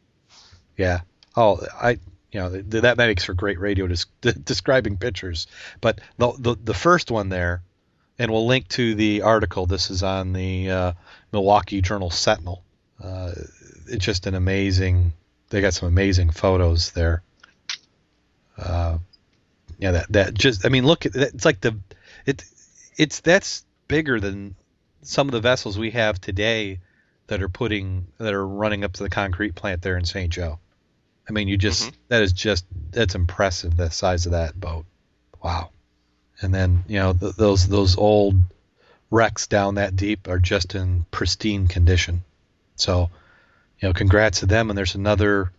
[0.77, 1.01] yeah.
[1.37, 1.91] Oh, I
[2.33, 5.47] you know th- that makes for great radio des- describing pictures.
[5.81, 7.63] But the, the the first one there,
[8.19, 9.67] and we'll link to the article.
[9.67, 10.93] This is on the uh,
[11.33, 12.63] Milwaukee Journal Sentinel.
[13.03, 13.33] Uh,
[13.87, 15.13] it's just an amazing.
[15.51, 17.23] They got some amazing photos there.
[18.57, 18.99] Uh,
[19.79, 20.65] yeah, that that just.
[20.65, 21.35] I mean, look at that.
[21.35, 21.77] It's like the
[22.27, 22.45] it
[22.97, 24.55] it's that's bigger than
[25.05, 26.81] some of the vessels we have today
[27.29, 30.31] that are putting that are running up to the concrete plant there in St.
[30.33, 30.59] Joe.
[31.29, 31.95] I mean, you just Mhm.
[32.09, 34.85] that is just that's impressive the size of that boat.
[35.43, 35.71] Wow.
[36.41, 38.37] And then you know th- those those old
[39.11, 42.25] wrecks down that deep are just in pristine condition.
[42.77, 43.11] So,
[43.79, 44.71] you know, congrats to them.
[44.71, 45.53] And there's another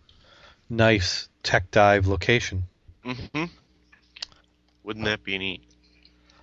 [0.68, 2.64] nice tech dive location.
[3.04, 3.44] hmm
[4.82, 5.62] Wouldn't that be neat?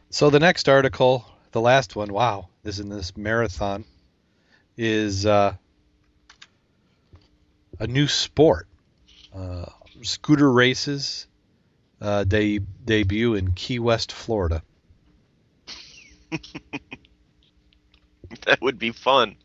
[0.09, 3.86] So the next article, the last one, wow, is in this marathon,
[4.78, 5.54] is uh,
[7.80, 8.67] a new sport.
[9.36, 9.65] Uh,
[10.02, 11.28] scooter races
[12.02, 14.63] uh, de- debut in Key West, Florida.
[18.47, 19.38] That would be fun.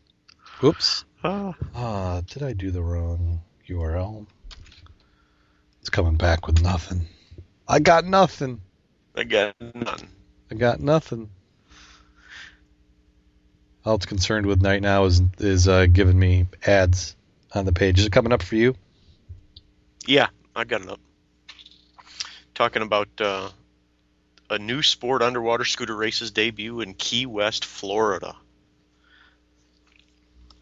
[0.63, 1.05] Oops.
[1.23, 1.53] Ah.
[1.75, 4.25] Ah, did I do the wrong URL?
[5.79, 7.05] It's coming back with nothing.
[7.67, 8.61] I got nothing.
[9.15, 10.09] I got none.
[10.51, 11.29] I got nothing.
[13.85, 17.15] All it's concerned with right now is is uh, giving me ads
[17.53, 17.99] on the page.
[17.99, 18.75] Is it coming up for you?
[20.05, 20.99] Yeah, I got it up.
[22.55, 23.49] Talking about uh,
[24.49, 28.35] a new sport underwater scooter races debut in Key West, Florida.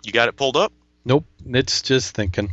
[0.03, 0.71] You got it pulled up?
[1.03, 1.25] Nope.
[1.45, 2.51] It's just thinking.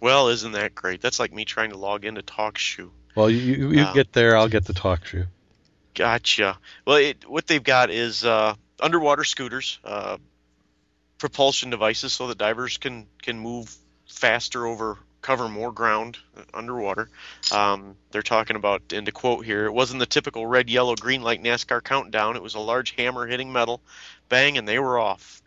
[0.00, 1.00] Well, isn't that great?
[1.00, 2.90] That's like me trying to log into TalkShoe.
[3.14, 3.92] Well, you you, you Yeah.
[3.94, 4.36] get there.
[4.36, 5.26] I'll get the TalkShoe.
[5.94, 6.58] Gotcha.
[6.86, 10.18] Well, it, what they've got is uh, underwater scooters, uh,
[11.18, 13.74] propulsion devices, so that divers can can move
[14.08, 17.08] faster over, cover more ground uh, underwater.
[17.52, 21.22] Um, they're talking about, and to quote here, it wasn't the typical red, yellow, green
[21.22, 22.36] like NASCAR countdown.
[22.36, 23.80] It was a large hammer hitting metal,
[24.28, 25.42] bang, and they were off.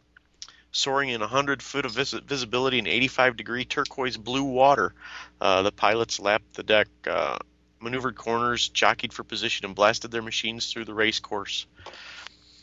[0.72, 4.94] Soaring in 100 foot of vis- visibility in 85 degree turquoise blue water,
[5.42, 6.88] uh, the pilots lapped the deck.
[7.08, 7.40] Uh,
[7.82, 11.66] maneuvered corners, jockeyed for position, and blasted their machines through the race course.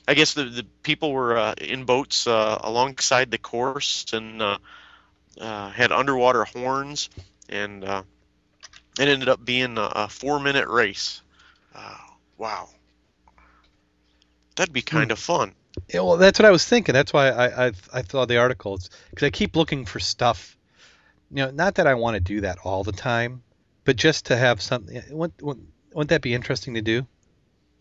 [0.09, 4.59] I guess the, the people were uh, in boats uh, alongside the course and uh,
[5.41, 7.11] uh, had underwater horns,
[7.49, 8.03] and uh,
[8.99, 11.23] it ended up being a, a four-minute race.
[11.75, 11.97] Uh,
[12.39, 12.69] wow,
[14.55, 15.55] that'd be kind of fun.
[15.93, 16.93] Yeah, well, that's what I was thinking.
[16.93, 18.79] That's why I I, I thought the article
[19.11, 20.57] because I keep looking for stuff.
[21.31, 23.43] You know, not that I want to do that all the time,
[23.85, 25.03] but just to have something.
[25.11, 27.07] Wouldn't, wouldn't that be interesting to do?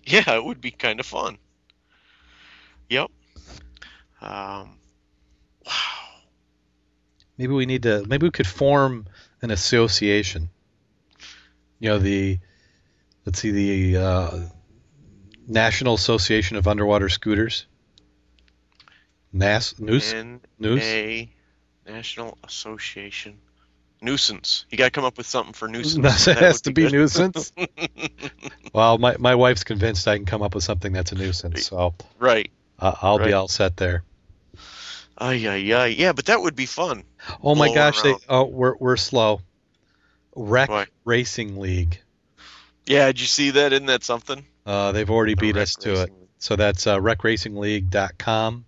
[0.03, 1.37] Yeah, it would be kind of fun.
[2.89, 3.11] Yep.
[4.21, 4.77] Um,
[5.65, 5.71] wow.
[7.37, 8.05] Maybe we need to.
[8.07, 9.07] Maybe we could form
[9.41, 10.49] an association.
[11.79, 12.39] You know the,
[13.25, 14.39] let's see the uh,
[15.47, 17.65] National Association of Underwater Scooters.
[19.33, 20.13] NAS Noose
[20.59, 20.81] Noose.
[20.81, 21.29] N.A.
[21.85, 23.37] National Association.
[24.01, 24.65] Nuisance.
[24.69, 26.25] You got to come up with something for nuisance.
[26.25, 26.93] That has to be good.
[26.93, 27.51] nuisance.
[28.73, 31.95] Well, my my wife's convinced I can come up with something that's a nuisance, so
[32.19, 32.51] right.
[32.79, 34.03] Uh, I'll be all set there.
[35.17, 35.87] Ay, ay, ay.
[35.87, 37.03] Yeah, but that would be fun.
[37.41, 39.41] Oh my gosh, they oh we're we're slow.
[40.35, 40.87] Rec Why?
[41.05, 42.01] Racing League.
[42.85, 43.71] Yeah, did you see that?
[43.71, 44.45] Isn't that something?
[44.65, 45.99] Uh, they've already The beat Rec us to it.
[45.99, 46.27] Racing.
[46.39, 48.65] So that's uh, recracingleague.com.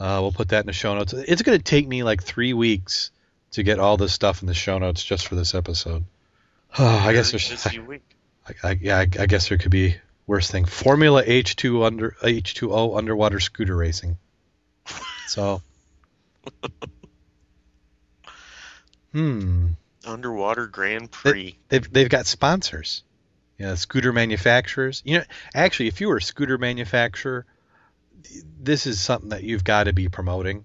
[0.00, 1.12] Uh, we'll put that in the show notes.
[1.12, 3.10] It's going to take me like three weeks
[3.52, 6.04] to get all this stuff in the show notes just for this episode.
[6.78, 7.66] I guess there's.
[7.66, 8.00] I,
[8.62, 9.96] I, yeah, I, I guess there could be
[10.28, 10.66] worse thing.
[10.66, 14.16] Formula H2 under H2O underwater scooter racing.
[15.26, 15.62] So
[19.12, 19.68] Hmm.
[20.04, 21.58] Underwater Grand Prix.
[21.68, 23.02] They've they've got sponsors.
[23.58, 25.02] You know, scooter manufacturers.
[25.04, 27.44] You know, actually, if you were a scooter manufacturer,
[28.60, 30.64] this is something that you've got to be promoting.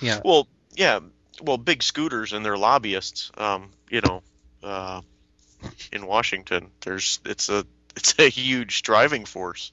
[0.00, 0.20] Yeah.
[0.24, 1.00] Well, yeah.
[1.40, 3.30] Well, big scooters and their lobbyists.
[3.38, 4.22] Um, you know,
[4.62, 5.00] uh,
[5.92, 7.64] in Washington, there's it's a
[7.96, 9.72] it's a huge driving force.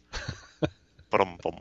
[1.09, 1.55] Ba-dum, bum.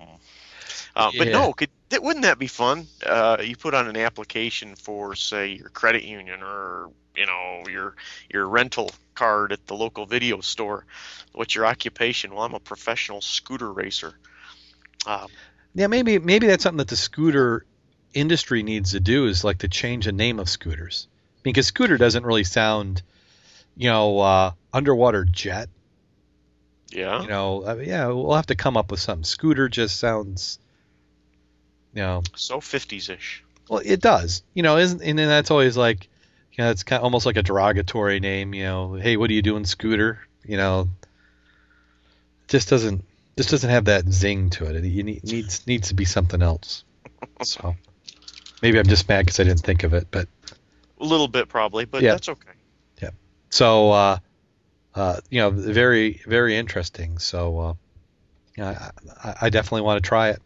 [0.94, 2.86] Uh, But no, could that, wouldn't that be fun?
[3.04, 7.94] Uh, you put on an application for, say, your credit union or you know your
[8.32, 10.84] your rental card at the local video store.
[11.32, 12.34] What's your occupation?
[12.34, 14.14] Well, I'm a professional scooter racer.
[15.06, 15.28] Um,
[15.74, 17.64] Yeah, maybe maybe that's something that the scooter
[18.14, 21.08] industry needs to do is like to change the name of scooters
[21.42, 23.02] because scooter doesn't really sound,
[23.76, 25.68] you know, uh, underwater jet.
[26.90, 27.22] Yeah.
[27.22, 29.24] You know, I mean, yeah, we'll have to come up with something.
[29.24, 30.58] Scooter just sounds,
[31.94, 33.44] you know, So 50s ish.
[33.68, 34.42] well, it does.
[34.54, 36.08] You know, isn't and then that's always like,
[36.52, 38.54] you know, it's kind of almost like a derogatory name.
[38.54, 40.18] You know, hey, what are you doing, scooter?
[40.44, 40.88] You know,
[42.48, 43.04] just doesn't
[43.36, 44.76] just doesn't have that zing to it.
[44.76, 46.84] It need, needs needs to be something else.
[47.42, 47.76] So
[48.62, 50.08] maybe I'm just mad because I didn't think of it.
[50.10, 50.28] But
[51.00, 52.12] A little bit probably, but Yeah.
[52.12, 52.50] that's okay.
[53.00, 53.10] Yeah.
[53.50, 54.18] So uh,
[54.98, 57.18] uh, you know, very very interesting.
[57.18, 57.76] So
[58.58, 58.88] uh,
[59.24, 60.42] I, I definitely want to try it.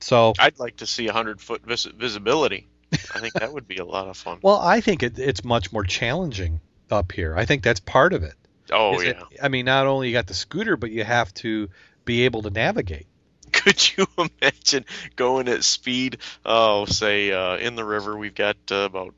[0.00, 2.66] So I'd like to see a 100 foot vis- visibility.
[2.92, 4.38] I think that would be a lot of fun.
[4.42, 7.36] well, I think it, it's much more challenging up here.
[7.36, 8.34] I think that's part of it.
[8.72, 9.10] oh, yeah.
[9.10, 11.68] it- I mean, not only you got the scooter, but you have to
[12.04, 13.06] be able to navigate.
[13.52, 14.84] Could you imagine
[15.16, 16.18] going at speed?
[16.44, 19.14] Oh, say uh, in the river, we've got uh, about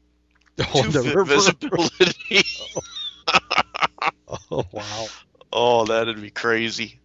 [0.75, 1.25] Oh, two the river.
[1.25, 2.43] visibility.
[4.51, 5.07] Oh, wow.
[5.53, 6.99] oh, that'd be crazy.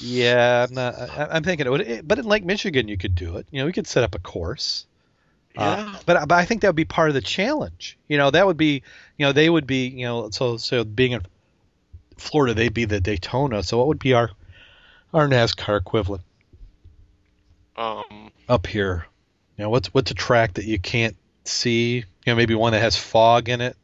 [0.00, 0.94] Yeah, I'm not.
[0.94, 3.46] I, I'm thinking it would, but in Lake Michigan, you could do it.
[3.50, 4.86] You know, we could set up a course.
[5.56, 5.98] Uh, Yeah.
[6.06, 7.98] but but I think that would be part of the challenge.
[8.08, 8.82] You know, that would be,
[9.16, 11.22] you know, they would be, you know, so so being in
[12.16, 13.62] Florida, they'd be the Daytona.
[13.62, 14.30] So what would be our
[15.12, 16.22] our NASCAR equivalent
[17.76, 19.06] um, up here?
[19.56, 21.96] You know, what's what's a track that you can't see?
[21.96, 23.76] You know, maybe one that has fog in it.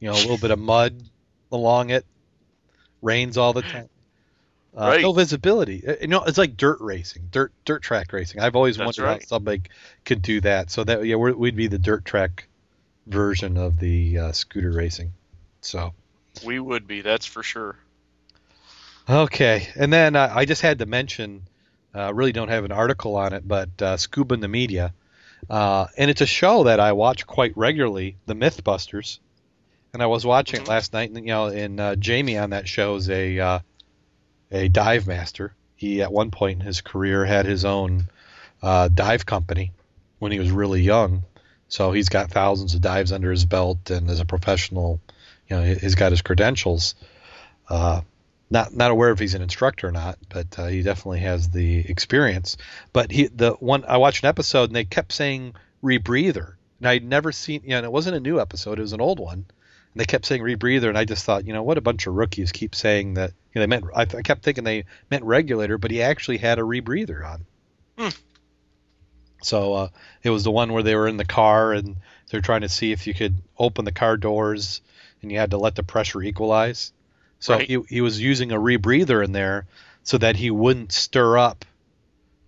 [0.00, 1.02] You know, a little bit of mud
[1.50, 2.04] along it,
[3.02, 3.88] rains all the time.
[4.76, 5.02] Uh, Right.
[5.02, 5.82] No visibility.
[5.86, 8.40] Uh, You know, it's like dirt racing, dirt dirt track racing.
[8.40, 9.62] I've always That's wondered how somebody
[10.04, 10.70] could do that.
[10.70, 12.46] So that yeah, we're, we'd be the dirt track
[13.06, 15.12] version of the uh, scooter racing.
[15.62, 15.94] So
[16.44, 17.76] we would be, that's for sure.
[19.08, 21.42] okay, and then uh, I just had to mention.
[21.94, 24.92] Uh, really don't have an article on it, but uh, Scuba in the Media,
[25.48, 29.18] uh, and it's a show that I watch quite regularly, The MythBusters.
[29.92, 32.68] And I was watching it last night, and you know, and uh, Jamie on that
[32.68, 33.58] show is a uh,
[34.50, 35.54] a dive master.
[35.76, 38.08] He at one point in his career had his own
[38.62, 39.72] uh, dive company
[40.18, 41.22] when he was really young.
[41.68, 45.00] So he's got thousands of dives under his belt, and as a professional,
[45.48, 46.94] you know, he- he's got his credentials.
[47.68, 48.00] Uh,
[48.50, 51.78] not not aware if he's an instructor or not, but uh, he definitely has the
[51.80, 52.56] experience.
[52.92, 57.04] But he the one I watched an episode and they kept saying rebreather, and I'd
[57.04, 59.44] never seen you know and it wasn't a new episode, it was an old one,
[59.92, 62.14] and they kept saying rebreather, and I just thought you know what a bunch of
[62.14, 65.78] rookies keep saying that you know, they meant I, I kept thinking they meant regulator,
[65.78, 67.46] but he actually had a rebreather on.
[67.98, 68.16] Hmm.
[69.42, 69.88] So uh,
[70.22, 71.96] it was the one where they were in the car and
[72.30, 74.80] they're trying to see if you could open the car doors
[75.22, 76.92] and you had to let the pressure equalize.
[77.40, 77.68] So Right.
[77.68, 79.66] he, he was using a rebreather in there
[80.02, 81.64] so that he wouldn't stir up,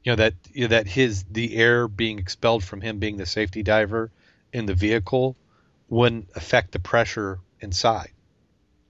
[0.03, 3.27] you know, that you know, that his the air being expelled from him being the
[3.27, 4.11] safety diver
[4.53, 5.37] in the vehicle
[5.91, 8.13] wouldn't affect the pressure inside.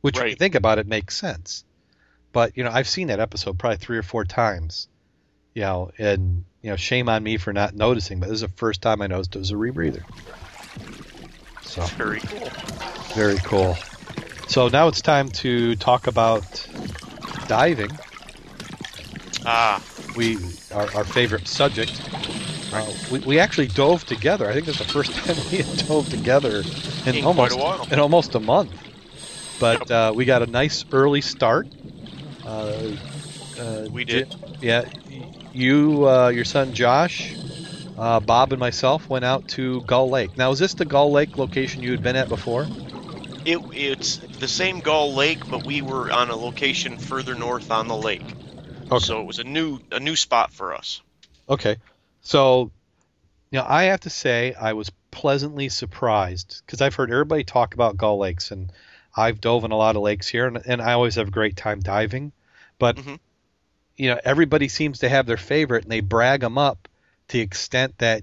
[0.03, 1.65] Which, if you think about it, makes sense.
[2.33, 4.87] But you know, I've seen that episode probably three or four times.
[5.55, 8.49] You know, and you know, shame on me for not noticing, but this is the
[8.49, 10.05] first time I noticed it was a rebreather.
[11.63, 12.51] So Very cool.
[13.15, 13.77] very cool.
[14.47, 16.69] So now it's time to talk about
[17.47, 17.91] diving.
[19.45, 19.83] Ah,
[20.17, 20.39] We
[20.73, 22.01] our, our favorite subject.
[22.73, 24.49] Uh, we, we actually dove together.
[24.49, 26.65] I think that's the first time we had dove together
[27.07, 27.87] in, in almost quite a while.
[27.91, 28.71] in almost a month.
[29.59, 31.67] But uh, we got a nice early start.
[32.45, 32.91] Uh,
[33.59, 34.29] uh, We did.
[34.61, 34.85] Yeah,
[35.53, 37.35] you, uh, your son Josh,
[37.99, 40.37] uh, Bob, and myself went out to Gull Lake.
[40.37, 42.67] Now, is this the Gull Lake location you had been at before?
[43.45, 47.89] It, it's the same Gull Lake, but we were on a location further north on
[47.89, 48.35] the lake.
[48.91, 49.05] Okay.
[49.05, 51.01] So it was a new a new spot for us.
[51.49, 51.77] Okay.
[52.31, 52.71] So,
[53.51, 57.75] you know, I have to say I was pleasantly surprised because I've heard everybody talk
[57.75, 58.71] about Gull Lakes, and
[59.17, 61.57] I've dove in a lot of lakes here, and, and I always have a great
[61.57, 62.31] time diving.
[62.79, 63.19] But, Mhm.
[63.97, 66.87] you know, everybody seems to have their favorite, and they brag them up
[67.27, 68.23] to the extent that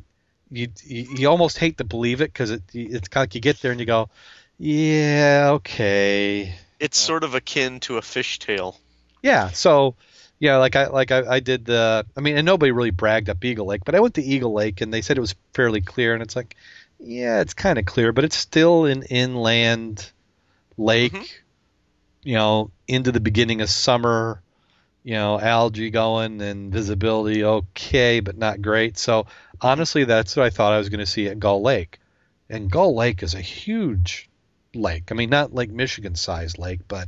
[0.50, 3.42] you you, you almost hate to believe it because it it's kind of like you
[3.42, 4.10] get there and you go,
[4.58, 8.80] yeah, okay, It's sort of akin to a fish tale.
[9.22, 9.50] yeah.
[9.50, 9.96] So
[10.40, 12.06] yeah, like I like I, I did the.
[12.16, 14.82] I mean, and nobody really bragged up Eagle Lake, but I went to Eagle Lake
[14.82, 16.56] and they said it was fairly clear, and it's like,
[17.00, 20.12] yeah, it's kind of clear, but it's still an inland
[20.78, 21.14] lake.
[21.14, 21.28] Mhm.
[22.24, 24.42] You know, into the beginning of summer.
[25.04, 28.98] You know, algae going and visibility okay, but not great.
[28.98, 29.28] So
[29.62, 32.00] honestly, that's what I thought I was going to see at Gull Lake.
[32.50, 34.30] And Gull Lake is a huge
[34.76, 35.10] lake.
[35.10, 37.08] I mean, not like Michigan sized lake, but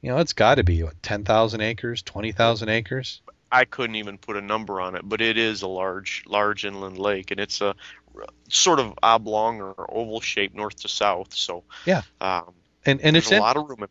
[0.00, 3.20] you know, it's got to be what, 10,000 acres, 20,000 acres.
[3.50, 6.98] I couldn't even put a number on it, but it is a large, large inland
[6.98, 7.74] lake, and it's a
[8.48, 11.34] sort of oblong or oval shape north to south.
[11.34, 12.02] So Yeah.
[12.20, 12.52] um,
[12.84, 13.82] And and it's a in lot of room.
[13.82, 13.88] In,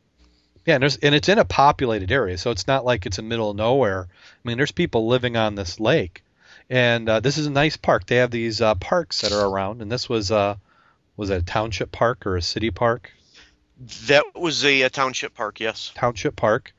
[0.66, 3.26] yeah, and, there's, and it's in a populated area, so it's not like it's in
[3.26, 4.08] the middle of nowhere.
[4.10, 6.24] I mean, there's people living on this lake,
[6.70, 8.06] and uh, this is a nice park.
[8.06, 10.56] They have these uh, parks that are around, and this was uh,
[11.16, 13.12] was it a township park or a city park?
[14.08, 15.92] That was a, a township park, yes.
[15.96, 16.74] township park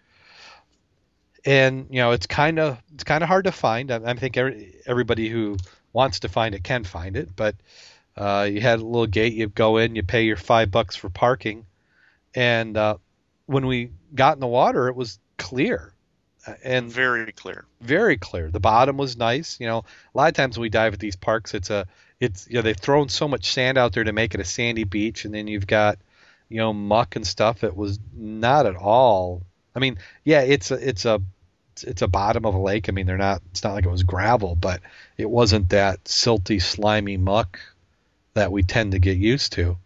[1.45, 4.37] and you know it's kind of it's kind of hard to find i, I think
[4.37, 5.57] every, everybody who
[5.93, 7.55] wants to find it can find it but
[8.17, 11.09] uh, you had a little gate you go in you pay your five bucks for
[11.09, 11.65] parking
[12.35, 12.97] and uh,
[13.47, 15.93] when we got in the water it was clear
[16.65, 17.67] and Very clear.
[17.81, 18.51] very clear.
[18.51, 19.61] The bottom was nice.
[19.61, 21.87] You know, a lot of times when we dive at these parks, it's a,
[22.21, 24.85] it's you know they've thrown so much sand out there to make it a sandy
[24.85, 25.99] beach, and then you've got,
[26.49, 27.65] you know, muck and stuff.
[27.65, 29.43] It was not at all.
[29.75, 31.21] I mean, yeah, it's a, it's a,
[31.83, 32.89] it's a bottom of a lake.
[32.89, 33.43] I mean, they're not.
[33.51, 34.81] It's not like it was gravel, but
[35.17, 37.61] it wasn't that silty, slimy muck
[38.35, 39.77] that we tend to get used to.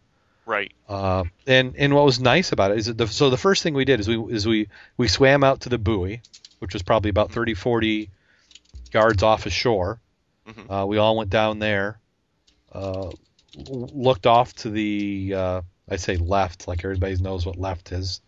[0.46, 0.72] Right.
[0.88, 3.74] Uh, and and what was nice about it is that the, so the first thing
[3.74, 6.20] we did is we is we we swam out to the buoy,
[6.58, 8.10] which was probably about 30 40
[8.92, 10.00] yards off of shore.
[10.48, 10.82] Mhm.
[10.82, 11.98] Uh, we all went down there,
[12.72, 13.10] uh,
[13.56, 15.60] looked off to the uh,
[15.92, 18.20] I say left, like everybody knows what left is,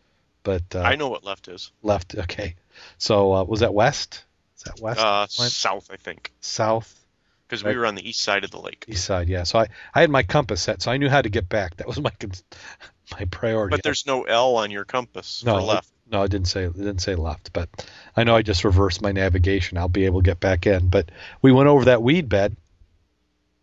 [0.42, 1.72] but uh, I know what left is.
[1.82, 2.14] left.
[2.14, 2.56] Okay,
[2.98, 4.22] so uh, was that west?
[4.56, 5.00] Is that west?
[5.00, 7.00] Uh, south, I think, South?
[7.48, 7.72] because Right.
[7.74, 8.84] we were on the east side of the lake.
[8.88, 9.28] East side?
[9.28, 9.42] Yeah.
[9.44, 11.76] So I I had my compass set, so I knew how to get back.
[11.76, 12.12] That was my
[13.18, 13.76] my priority.
[13.76, 15.88] But there's no L on your compass No, for left.
[16.10, 17.68] No, I didn't say it didn't say left, but
[18.14, 19.78] I know I just reversed my navigation.
[19.78, 20.88] I'll be able to get back in.
[20.88, 21.10] But
[21.40, 22.56] we went over that weed bed,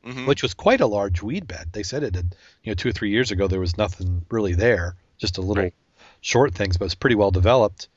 [0.04, 1.70] hmm which was quite a large weed bed.
[1.72, 4.54] They said it had, you know, two or three years ago there was nothing really
[4.54, 5.74] there, just a little Right.
[6.22, 7.88] short things, but it's pretty well developed.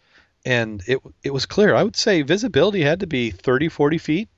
[0.44, 1.74] And it it was clear.
[1.74, 4.28] I would say visibility had to be 30, 40 feet.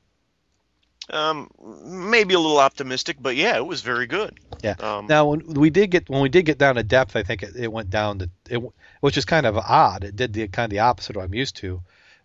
[1.08, 1.48] Um,
[1.84, 4.38] maybe a little optimistic, but yeah, it was very good.
[4.62, 4.74] Yeah.
[4.80, 7.42] Um, Now, when we did get when we did get down to depth, I think
[7.42, 8.62] it, it went down to it,
[9.00, 10.04] which is kind of odd.
[10.04, 11.82] It did the kind of the opposite of what I'm used to.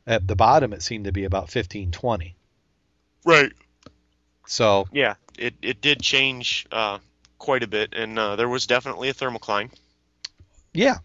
[0.08, 2.36] At the bottom, it seemed to be about 15, 20.
[3.26, 3.52] right.
[4.48, 7.00] So Yeah, it it did change uh,
[7.40, 9.72] quite a bit, and uh, there was definitely a thermocline.
[10.74, 10.98] Yeah,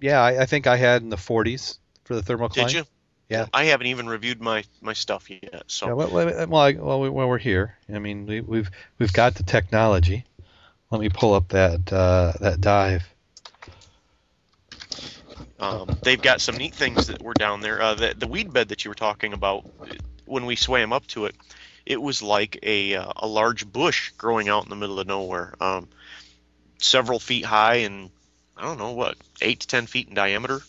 [0.00, 0.20] yeah.
[0.20, 2.66] I, I think I had in the 40s for the thermocline.
[2.66, 2.84] Did you?
[3.30, 3.46] Yeah.
[3.54, 5.64] I haven't even reviewed my my stuff yet.
[5.66, 7.76] So Yeah, well, well, I, well, we, well, we're here.
[7.92, 10.24] I mean, we, we've we've got the technology.
[10.90, 13.04] Let me pull up that uh, that dive.
[15.58, 17.80] um, they've got some neat things that were down there.
[17.80, 19.64] Uh, the the weed bed that you were talking about,
[20.26, 21.34] when we swam up to it,
[21.86, 25.54] it was like a uh, a large bush growing out in the middle of nowhere,
[25.60, 25.88] um,
[26.78, 28.10] several feet high and
[28.56, 30.60] I don't know what eight to ten feet in diameter.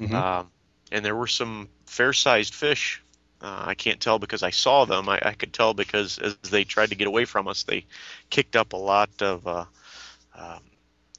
[0.00, 0.14] Mhm.
[0.14, 0.50] Um,
[0.90, 3.02] and there were some fair-sized fish.
[3.40, 5.08] Uh, I can't tell because I saw them.
[5.08, 7.84] I, I could tell because as they tried to get away from us, they
[8.30, 9.64] kicked up a lot of uh,
[10.34, 10.60] um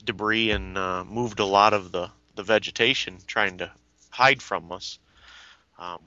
[0.04, 3.72] debris and uh, moved a lot of the, the vegetation, trying to
[4.12, 5.00] hide from us.
[5.80, 6.00] Um,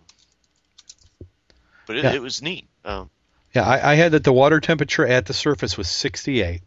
[1.86, 2.12] but it, Yeah.
[2.12, 2.68] it was neat.
[2.88, 3.10] Um,
[3.54, 6.62] Yeah, I, I had that the water temperature at the surface was 68,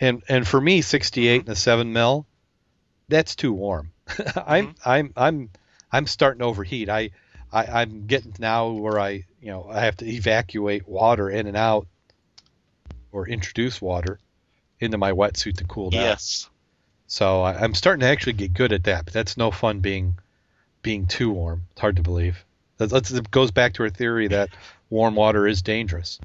[0.00, 2.26] and and for me 68 in a seven mil,
[3.08, 3.92] that's too warm.
[4.36, 5.50] I'm I'm I'm
[5.90, 6.88] I'm starting to overheat.
[6.88, 7.10] I,
[7.52, 11.56] I I'm getting now where I you know I have to evacuate water in and
[11.56, 11.86] out,
[13.12, 14.18] or introduce water
[14.80, 16.02] into my wetsuit to cool down.
[16.02, 16.48] yes.
[17.08, 19.04] So I, I'm starting to actually get good at that.
[19.04, 20.18] But that's no fun being
[20.82, 21.62] being too warm.
[21.72, 22.44] It's hard to believe.
[22.78, 24.50] That goes back to our theory that
[24.90, 26.18] warm water is dangerous.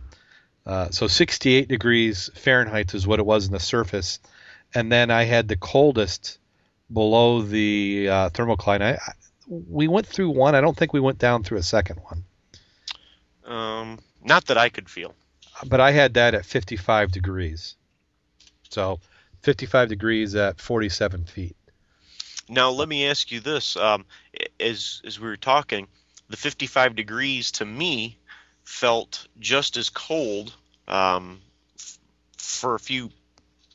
[0.66, 4.20] Uh, so 68 degrees Fahrenheit is what it was in the surface,
[4.76, 6.38] and then I had the coldest
[6.91, 8.82] below the uh, thermocline.
[8.82, 9.14] I, I,
[9.47, 10.54] we went through one.
[10.56, 12.24] I don't think we went down through a second one,
[13.45, 15.14] Um, not that I could feel.
[15.66, 17.76] but I had that at 55 degrees.
[18.70, 18.99] So
[19.41, 21.56] 55 degrees at 47 feet.
[22.47, 24.06] Now let me ask you this: um,
[24.60, 25.88] as as we were talking,
[26.32, 28.18] the 55 degrees to me
[28.64, 30.54] felt just as cold
[30.88, 31.42] um,
[32.38, 33.10] for a few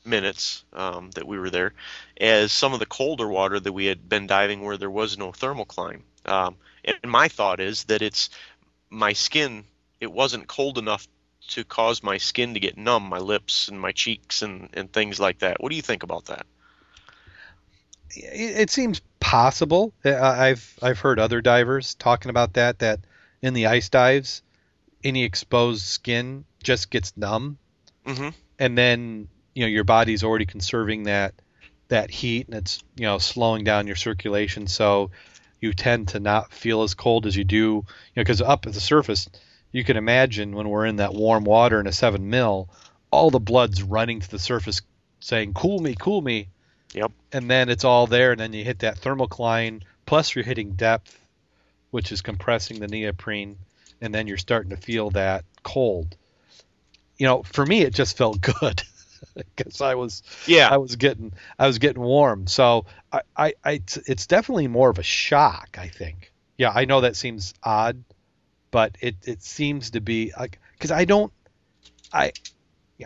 [0.03, 1.73] minutes um, that we were there
[2.19, 5.31] as some of the colder water that we had been diving where there was no
[5.31, 6.01] thermocline.
[6.25, 8.29] Um, and my thought is that it's
[8.89, 9.65] my skin,
[9.99, 11.07] it wasn't cold enough
[11.49, 15.19] to cause my skin to get numb, my lips and my cheeks and, and things
[15.19, 15.61] like that.
[15.61, 16.45] What do you think about that?
[18.15, 19.93] It, it seems possible.
[20.05, 22.79] I've I've heard other divers talking about that.
[22.79, 23.01] That
[23.41, 24.41] in the ice dives,
[25.03, 27.57] any exposed skin just gets numb,
[28.05, 28.29] mm-hmm.
[28.59, 31.33] and then you know your body's already conserving that
[31.89, 35.11] that heat, and it's you know slowing down your circulation, so
[35.59, 37.57] you tend to not feel as cold as you do.
[37.57, 37.83] You
[38.15, 39.29] know, because up at the surface,
[39.71, 42.69] you can imagine when we're in that warm water in a seven mil,
[43.11, 44.81] all the blood's running to the surface,
[45.19, 46.49] saying "Cool me, cool me."
[46.93, 47.11] Yep.
[47.31, 49.83] And then it's all there, and then you hit that thermocline.
[50.05, 51.19] Plus, you're hitting depth,
[51.91, 53.57] which is compressing the neoprene,
[54.01, 56.15] and then you're starting to feel that cold.
[57.17, 58.81] You know, for me, it just felt good
[59.45, 62.47] because I was yeah I was getting I was getting warm.
[62.47, 63.71] So I, I, I
[64.05, 65.77] it's definitely more of a shock.
[65.79, 66.31] I think.
[66.57, 68.03] Yeah, I know that seems odd,
[68.71, 71.33] but it it seems to be like because I don't
[72.13, 72.31] I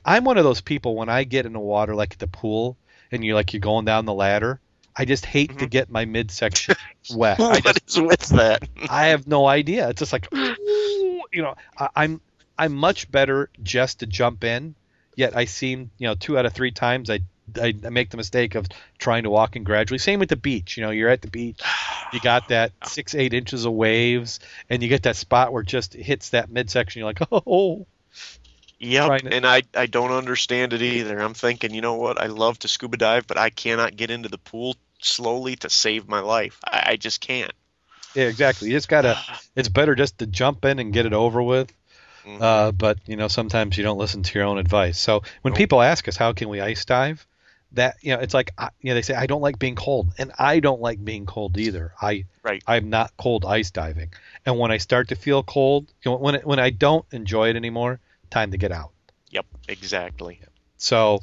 [0.06, 2.78] I'm one of those people when I get in the water like at the pool
[3.12, 4.60] and you're like you're going down the ladder.
[4.96, 5.60] I just hate mm-hmm.
[5.60, 6.76] to get my midsection
[7.16, 7.40] wet.
[7.40, 8.68] what I just, is with that?
[8.90, 9.90] I have no idea.
[9.90, 12.22] It's just like you know, I, I'm
[12.58, 14.76] I'm much better just to jump in.
[15.16, 17.20] Yet I seem, you know, two out of three times I
[17.62, 19.98] I make the mistake of trying to walk in gradually.
[19.98, 20.78] Same with the beach.
[20.78, 21.62] You know, you're at the beach,
[22.14, 24.40] you got that six eight inches of waves,
[24.70, 27.00] and you get that spot where it just hits that midsection.
[27.00, 27.88] You're like, oh.
[28.84, 31.20] Yep, and I I don't understand it either.
[31.20, 32.20] I'm thinking, you know what?
[32.20, 36.08] I love to scuba dive, but I cannot get into the pool slowly to save
[36.08, 36.60] my life.
[36.66, 37.54] I, I just can't.
[38.16, 38.70] Yeah, exactly.
[38.70, 39.20] You just gotta.
[39.56, 41.72] it's better just to jump in and get it over with.
[42.26, 42.42] Mm-hmm.
[42.42, 45.00] Uh, but you know, sometimes you don't listen to your own advice.
[45.00, 45.60] So when nope.
[45.60, 47.28] people ask us how can we ice dive,
[47.74, 48.50] that you know, it's like
[48.82, 51.56] you know they say I don't like being cold, and I don't like being cold
[51.60, 51.94] either.
[52.02, 52.64] I right.
[52.66, 54.12] I'm not cold ice diving,
[54.44, 57.50] and when I start to feel cold, you know, when it, when I don't enjoy
[57.50, 58.00] it anymore,
[58.32, 58.92] time to get out.
[59.30, 60.42] Yep, exactly.
[60.78, 61.20] So,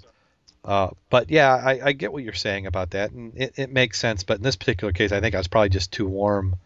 [0.64, 3.98] uh, but yeah, I, I, get what you're saying about that, and it, it makes
[3.98, 4.22] sense.
[4.22, 6.56] But in this particular case, I think I was probably just too warm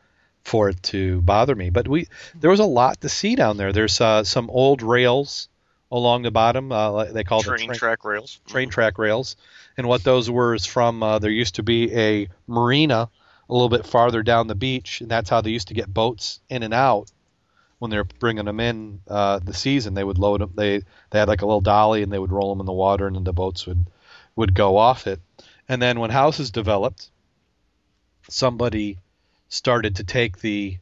[0.45, 1.71] for it to bother me.
[1.71, 3.73] But we there was a lot to see down there.
[3.73, 5.49] There's uh, some old rails
[5.91, 6.73] along the bottom.
[6.73, 8.41] Uh, they call train, train track rails.
[8.47, 8.75] Train mm-hmm.
[8.75, 9.37] track rails.
[9.77, 13.09] And what those were is from uh, there used to be a marina
[13.49, 16.41] a little bit farther down the beach, and that's how they used to get boats
[16.49, 17.11] in and out
[17.83, 19.95] when they were bringing them in uh, the season.
[19.95, 20.53] They would load them.
[20.55, 23.09] They they had like a little dolly, and they would roll them in the water,
[23.09, 23.87] and then the boats would
[24.37, 25.21] would go off it.
[25.69, 27.11] And then when houses developed,
[28.29, 28.99] somebody
[29.49, 30.79] started to take the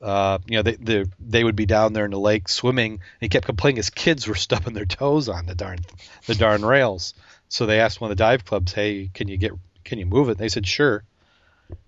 [0.00, 2.92] uh, you know, they, they they would be down there in the lake swimming.
[2.92, 5.80] And he kept complaining his kids were stubbing their toes on the darn
[6.24, 7.12] the darn rails.
[7.50, 9.52] So they asked one of the dive clubs, "Hey, can you get
[9.84, 11.04] can you move it?" And they said, "Sure."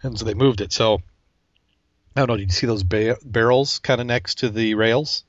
[0.03, 0.75] And so they moved it.
[0.75, 1.01] So
[2.17, 2.37] I don't know.
[2.39, 5.25] Did you see those ba- barrels kind of next to the rails?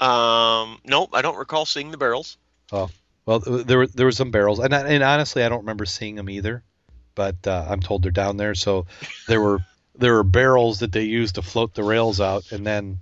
[0.00, 2.36] Um, nope, I don't recall seeing the barrels.
[2.72, 2.90] Oh,
[3.26, 6.28] well, there were there were some barrels, and and honestly, I don't remember seeing them
[6.28, 6.64] either.
[7.14, 8.54] But uh, I'm told they're down there.
[8.54, 8.86] So
[9.28, 9.60] there were
[9.94, 13.00] there were barrels that they used to float the rails out, and then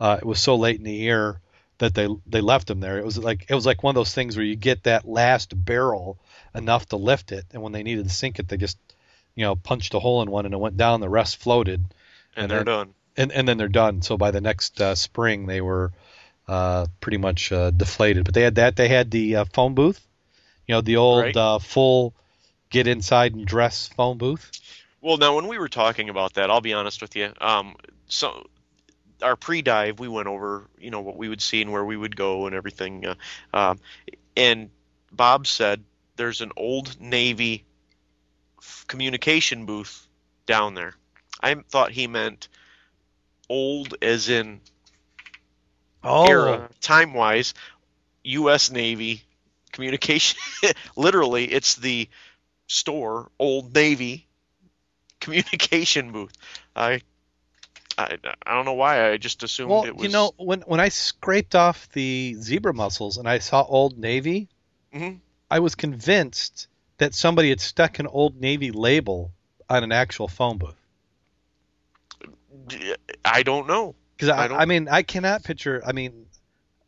[0.00, 1.40] uh, it was so late in the year
[1.78, 2.98] that they they left them there.
[2.98, 5.52] It was like it was like one of those things where you get that last
[5.64, 6.18] barrel
[6.54, 8.78] enough to lift it, and when they needed to sink it, they just
[9.34, 11.00] you know punched a hole in one and it went down.
[11.00, 11.84] The rest floated,
[12.36, 12.94] and, and they're then, done.
[13.16, 14.02] And and then they're done.
[14.02, 15.92] So by the next uh, spring, they were
[16.46, 18.24] uh, pretty much uh, deflated.
[18.24, 18.76] But they had that.
[18.76, 20.04] They had the uh, phone booth,
[20.66, 21.36] you know, the old right.
[21.36, 22.14] Uh, full
[22.70, 24.50] get inside and dress phone booth.
[25.00, 27.32] Well, now when we were talking about that, I'll be honest with you.
[27.40, 27.76] Um,
[28.08, 28.46] so
[29.22, 32.16] our pre-dive, we went over, you know, what we would see and where we would
[32.16, 33.06] go and everything.
[33.06, 33.14] Uh,
[33.54, 33.78] um,
[34.36, 34.70] and
[35.12, 35.82] Bob said
[36.16, 37.64] there's an old Navy
[38.58, 40.06] f- communication booth
[40.46, 40.94] down there.
[41.40, 42.48] I thought he meant
[43.48, 44.60] old as in
[46.02, 46.26] oh.
[46.26, 47.54] era, time wise,
[48.24, 48.70] U.S.
[48.70, 49.22] Navy
[49.72, 50.38] communication.
[50.96, 52.08] Literally, it's the
[52.66, 54.26] store, Old Navy
[55.20, 56.32] communication booth.
[56.74, 57.00] I,
[57.96, 58.16] I,
[58.46, 59.10] I don't know why.
[59.10, 60.04] I just assumed well, it was.
[60.04, 64.48] you know, when when I scraped off the zebra mussels and I saw Old Navy,
[64.94, 65.16] mm-hmm.
[65.50, 66.68] I was convinced
[66.98, 69.32] that somebody had stuck an Old Navy label
[69.68, 70.74] on an actual phone booth.
[73.24, 73.94] I don't know.
[74.16, 75.82] Because I, I, I mean, I cannot picture.
[75.86, 76.26] I mean,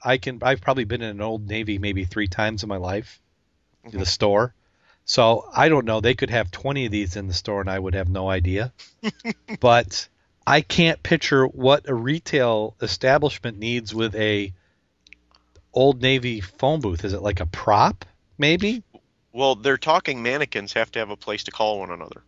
[0.02, 0.40] I can.
[0.42, 3.20] I've probably been in an Old Navy maybe three times in my life,
[3.86, 3.98] mm-hmm.
[3.98, 4.54] the store,
[5.04, 6.00] so I don't know.
[6.00, 8.72] They could have 20 of these in the store and I would have no idea.
[9.60, 10.08] but
[10.46, 14.52] I can't picture what a retail establishment needs with a
[15.72, 17.04] Old Navy phone booth?
[17.04, 18.04] Is it like a prop,
[18.38, 18.82] maybe?
[19.32, 22.22] Well, they're talking mannequins have to have a place to call one another.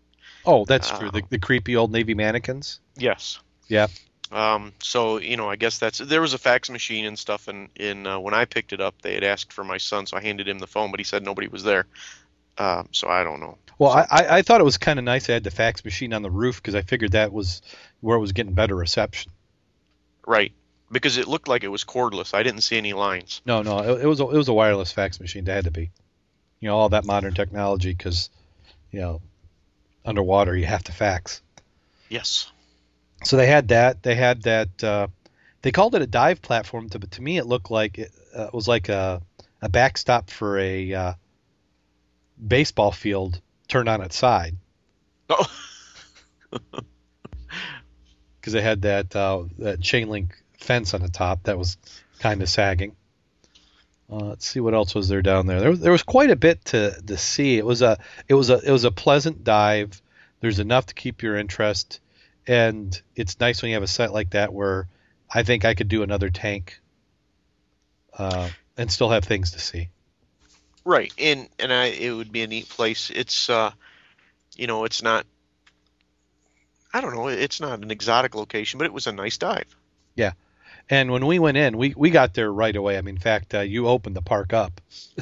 [0.44, 1.08] Oh, that's true.
[1.08, 2.80] Uh, The, the creepy Old Navy mannequins.
[2.96, 3.38] Yes.
[3.68, 3.86] Yeah.
[4.30, 7.68] Um, so you know, I guess that's there was a fax machine and stuff, and
[7.76, 10.22] in uh, when I picked it up, they had asked for my son, so I
[10.22, 11.86] handed him the phone, but he said nobody was there.
[12.56, 13.58] Um, so I don't know.
[13.78, 15.28] Well, I, I I thought it was kind of nice.
[15.28, 17.60] I had the fax machine on the roof because I figured that was
[18.00, 19.32] where it was getting better reception.
[20.26, 20.52] Right,
[20.90, 22.32] because it looked like it was cordless.
[22.32, 23.42] I didn't see any lines.
[23.44, 25.44] No, no, it, it was a, it was a wireless fax machine.
[25.44, 25.90] That had to be,
[26.60, 28.30] you know, all that modern technology because,
[28.90, 29.20] you know,
[30.04, 31.42] underwater you have to fax.
[32.08, 32.50] Yes.
[33.24, 34.02] So they had that.
[34.02, 34.84] They had that.
[34.84, 35.06] Uh,
[35.62, 38.48] they called it a dive platform, to, but to me it looked like it uh,
[38.52, 39.22] was like a
[39.60, 41.12] a backstop for a uh,
[42.44, 44.56] baseball field turned on its side
[45.30, 45.46] Oh.
[48.40, 51.78] because they had that uh, that chain link fence on the top that was
[52.18, 52.94] kind of sagging.
[54.12, 55.60] Uh, let's see what else was there down there.
[55.60, 57.56] There was, there was quite a bit to, to see.
[57.56, 57.98] It was a
[58.28, 60.02] it was a it was a pleasant dive.
[60.40, 62.00] There's enough to keep your interest,
[62.46, 64.86] and it's nice when you have a set like that where
[65.32, 66.78] I think I could do another tank,
[68.18, 69.88] uh, and still have things to see.
[70.84, 73.10] Right, and and I it would be a neat place.
[73.14, 73.70] It's uh,
[74.56, 75.24] you know, it's not.
[76.92, 77.28] I don't know.
[77.28, 79.74] It's not an exotic location, but it was a nice dive.
[80.90, 82.98] And when we went in, we, we got there right away.
[82.98, 84.80] I mean, in fact, uh, you opened the park up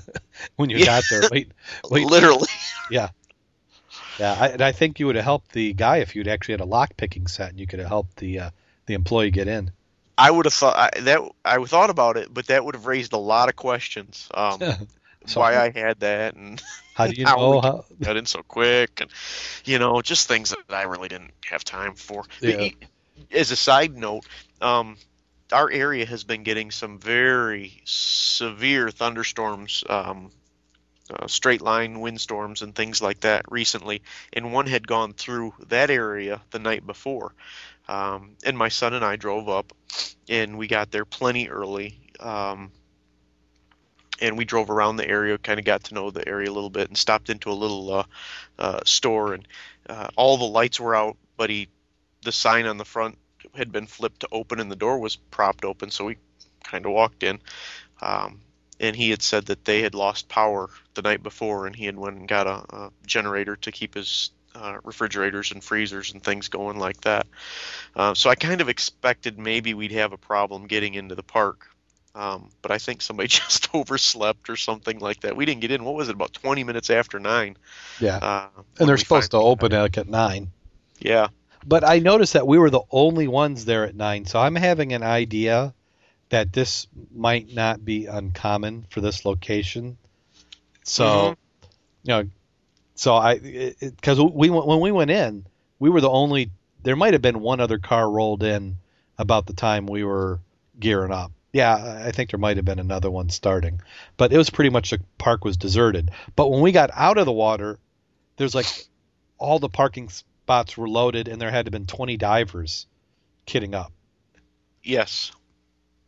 [0.56, 0.86] when you Yeah.
[0.86, 1.22] got there.
[1.30, 1.52] Wait,
[1.90, 2.48] wait, Literally.
[2.90, 6.60] Yeah, I, and I think you would have helped the guy if you'd actually had
[6.60, 8.50] a lock picking set, and you could have helped the uh,
[8.86, 9.70] the employee get in.
[10.18, 13.14] I would have thought I, that I thought about it, but that would have raised
[13.14, 14.28] a lot of questions.
[14.34, 14.60] Um,
[15.26, 16.62] So- why I had that and
[16.94, 17.60] How do you How know?
[17.60, 19.10] How, got in so quick, and
[19.66, 22.24] you know, just things that I really didn't have time for.
[22.40, 22.70] Yeah.
[23.30, 24.24] As a side note,
[24.62, 24.96] um,
[25.52, 30.30] our area has been getting some very severe thunderstorms, um,
[31.10, 34.02] uh, straight line windstorms, and things like that recently.
[34.32, 37.34] And one had gone through that area the night before.
[37.88, 39.72] Um, and my son and I drove up,
[40.28, 41.98] and we got there plenty early.
[42.20, 42.70] Um,
[44.20, 46.70] and we drove around the area, kind of got to know the area a little
[46.70, 48.04] bit, and stopped into a little uh,
[48.58, 49.48] uh, store, and
[49.88, 51.68] uh, all the lights were out, but he,
[52.22, 53.16] the sign on the front
[53.54, 56.16] had been flipped to open, and the door was propped open, so we
[56.64, 57.40] kind of walked in,
[58.00, 58.40] um,
[58.78, 61.96] and he had said that they had lost power the night before, and he had
[61.96, 66.48] went and got a, a generator to keep his uh, refrigerators and freezers and things
[66.48, 67.26] going like that.
[67.94, 71.66] Uh, so I kind of expected maybe we'd have a problem getting into the park.
[72.14, 75.36] Um, but I think somebody just overslept or something like that.
[75.36, 75.84] We didn't get in.
[75.84, 76.14] What was it?
[76.14, 77.56] About 20 minutes after nine.
[78.00, 80.50] yeah, Uh, and they're supposed to open like at nine.
[80.98, 81.28] Yeah.
[81.66, 84.92] But I noticed that we were the only ones there at nine, so I'm having
[84.92, 85.74] an idea
[86.30, 89.98] that this might not be uncommon for this location.
[90.84, 91.36] So, Mhm.
[92.04, 92.30] you know,
[92.94, 95.44] so I because we when we went in,
[95.78, 96.50] we were the only.
[96.82, 98.76] There might have been one other car rolled in
[99.18, 100.40] about the time we were
[100.78, 101.30] gearing up.
[101.52, 103.82] Yeah, I think there might have been another one starting,
[104.16, 106.10] but it was pretty much the park was deserted.
[106.36, 107.78] But when we got out of the water,
[108.36, 108.66] there's like
[109.36, 110.08] all the parking
[110.50, 112.86] spots were loaded, and there had to have been 20 divers
[113.46, 113.92] kitting up.
[114.82, 115.30] Yes.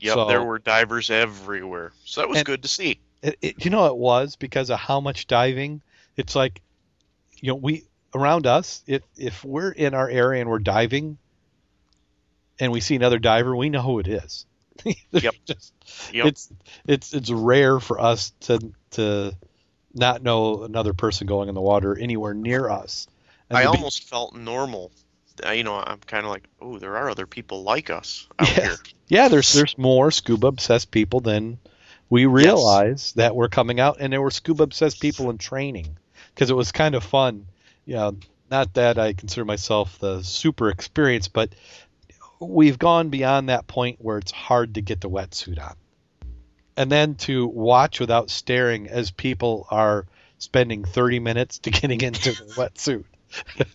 [0.01, 0.15] Yep.
[0.15, 1.93] So- there were divers everywhere.
[2.05, 2.99] So that was good to see.
[3.23, 5.81] It, it, you know, it was because of how much diving.
[6.17, 6.61] It's like,
[7.37, 8.83] you know, we around us.
[8.89, 11.19] If if we're in our area and we're diving,
[12.59, 14.45] and we see another diver, we know who it is.
[15.13, 15.35] Yep.
[15.47, 15.73] just-
[16.13, 16.27] Yep.
[16.27, 16.53] It's
[16.89, 19.37] it's it's rare for us to to
[19.95, 23.07] not know another person going in the water anywhere near us.
[23.57, 24.91] I to be- almost felt normal.
[25.53, 28.55] You know, I'm kind of like, oh, there are other people like us out Yeah.
[28.65, 28.77] here.
[29.09, 31.59] Yeah, there's there's more scuba obsessed people than
[32.11, 35.97] we realize that were coming out, and there were scuba obsessed people in training
[36.35, 37.47] because it was kind of fun.
[37.87, 38.17] You know,
[38.51, 41.51] not that I consider myself the super experienced, but
[42.39, 45.75] we've gone beyond that point where it's hard to get the wetsuit on,
[46.77, 50.07] and then to watch without staring as people are
[50.39, 53.05] spending 30 minutes to getting into the wetsuit.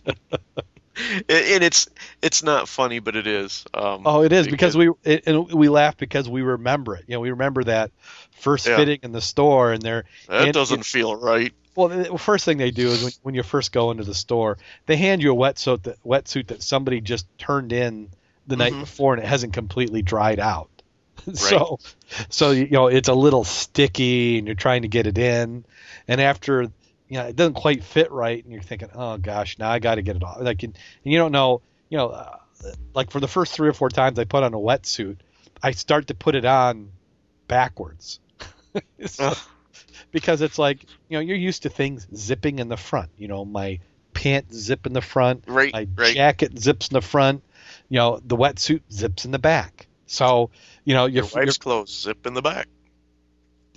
[1.28, 1.88] And- it's
[2.22, 3.64] it's not funny, but it is.
[3.72, 7.04] Um, Oh, it is because because- we it, and we laugh because we remember it.
[7.06, 7.92] You know, we remember that
[8.40, 8.76] first Yeah.
[8.76, 11.52] fitting in the store, and they're that and- doesn't feel right.
[11.76, 11.86] well.
[11.88, 14.96] The first thing they do is when, when you first go into the store, they
[14.96, 18.08] hand you a wetsuit that wetsuit that somebody just turned in
[18.48, 18.80] the night Mhm.
[18.80, 20.68] before, and it hasn't completely dried out.
[21.34, 21.78] so,
[22.28, 25.64] so you know, it's a little sticky, and you're trying to get it in,
[26.08, 26.72] and after.
[27.08, 29.96] You know, it doesn't quite fit right, and you're thinking, "Oh gosh, now I got
[29.96, 32.36] to get it off." Like, and, and you don't know, you know, uh,
[32.94, 35.16] like for the first three or four times I put on a wetsuit,
[35.62, 36.90] I start to put it on
[37.46, 38.20] backwards
[39.06, 39.32] So-
[40.12, 43.10] because it's like you know you're used to things zipping in the front.
[43.16, 43.80] You know, my
[44.12, 46.14] pants zip in the front, Right, my right.
[46.14, 47.42] jacket zips in the front.
[47.88, 49.86] You know, the wetsuit zips in the back.
[50.06, 50.50] So
[50.84, 52.68] you know Your you're, you're clothes zip in the back.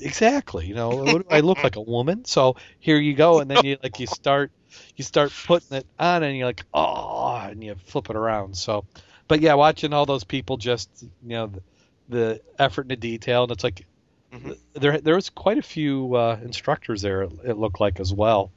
[0.02, 0.66] Exactly.
[0.68, 2.26] You know, what do I look like a woman?
[2.26, 4.52] So here you go, and then you like you start
[4.96, 8.58] you start putting it on, and you're like, oh, and you flip it around.
[8.58, 8.86] So,
[9.28, 11.62] but yeah, watching all those people just you know the,
[12.10, 13.86] the effort and the detail, and it's like
[14.32, 14.54] Mhm.
[14.76, 17.24] there there was quite a few uh, instructors there.
[17.24, 18.54] It, looked like as well.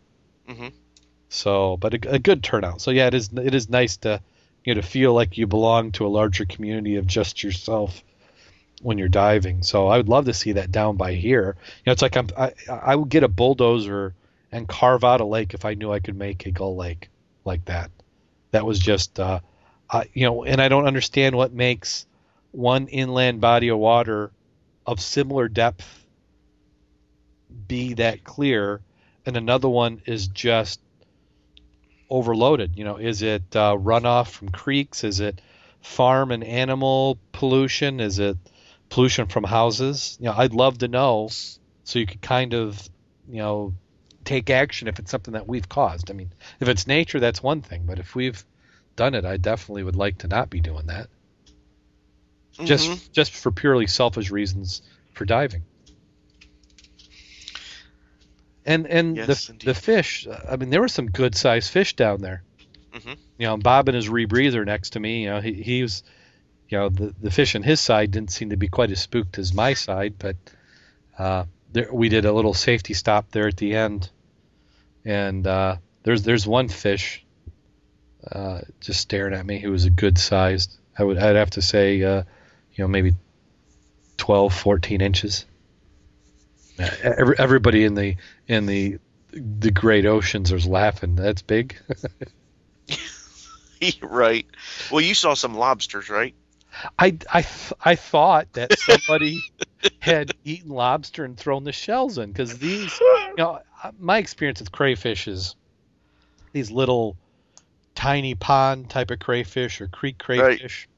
[0.47, 0.69] hmm
[1.29, 2.81] So, but a, a good turnout.
[2.81, 4.23] So yeah, it is it is nice to
[4.65, 8.03] you know to feel like you belong to a larger community of just yourself
[8.85, 9.63] when you're diving.
[9.63, 11.57] So I would love to see that down by here.
[11.59, 14.15] You know, it's like I'm I, I would get a bulldozer
[14.53, 17.09] and carve out a lake if I knew I could make a gull lake
[17.47, 17.91] like that.
[18.51, 19.41] That was just uh,
[19.91, 22.05] I, you know, and I don't understand what makes
[22.53, 24.31] one inland body of water
[24.87, 26.07] of similar depth
[27.67, 28.83] be that clear
[29.25, 30.79] and another one is just
[32.11, 32.77] overloaded.
[32.77, 35.05] You know, is it uh, runoff from creeks?
[35.05, 35.41] Is it
[35.81, 38.01] farm and animal pollution?
[38.01, 38.37] Is it
[38.95, 40.17] pollution from houses?
[40.21, 41.29] You know, I'd love to know
[41.83, 42.81] so you could kind of,
[43.29, 43.75] you know,
[44.25, 46.11] take action if it's something that we've caused.
[46.13, 46.31] I mean,
[46.61, 48.43] if it's nature, that's one thing, but if we've
[48.95, 51.09] done it, I definitely would like to not be doing that.
[52.65, 53.13] Just Mhm.
[53.13, 54.81] just for purely selfish reasons
[55.15, 55.63] for diving.
[58.65, 59.67] And and Yes, the indeed.
[59.67, 62.45] the fish, I mean, there were some good sized fish down there.
[62.95, 63.17] Mhm.
[63.39, 65.25] You know, Bob and his rebreather next to me.
[65.25, 66.05] You know, he, he was,
[66.69, 69.39] you know, the the fish on his side didn't seem to be quite as spooked
[69.39, 70.37] as my side, but
[71.19, 74.11] uh, there we did a little safety stop there at the end,
[75.05, 77.25] and uh, there's there's one fish
[78.31, 80.77] uh, just staring at me who was a good sized.
[80.99, 82.23] I would I'd have to say, uh,
[82.73, 83.13] you know, maybe
[84.17, 85.45] 12, 14 inches.
[86.79, 88.17] Uh, Every, everybody in the
[88.49, 88.99] in the
[89.33, 91.17] the great oceans was laughing.
[91.17, 91.77] That's big.
[94.01, 94.47] right.
[94.91, 96.35] Well, you saw some lobsters, right?
[96.99, 99.45] I, I, th- I thought that somebody
[100.01, 104.61] had eaten lobster and thrown the shells in because these, you know, uh, my experience
[104.61, 105.55] with crayfish is
[106.53, 107.17] these little
[107.95, 110.89] tiny pond type of crayfish or creek crayfish.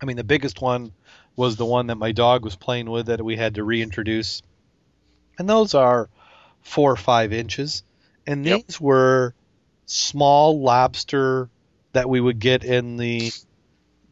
[0.00, 0.92] I mean, the biggest one
[1.36, 4.42] was the one that my dog was playing with that we had to reintroduce,
[5.38, 6.08] and those are
[6.62, 7.82] four or five inches,
[8.26, 8.62] and Yep.
[8.66, 9.34] these were
[9.86, 11.48] small lobster
[11.92, 13.30] that we would get in the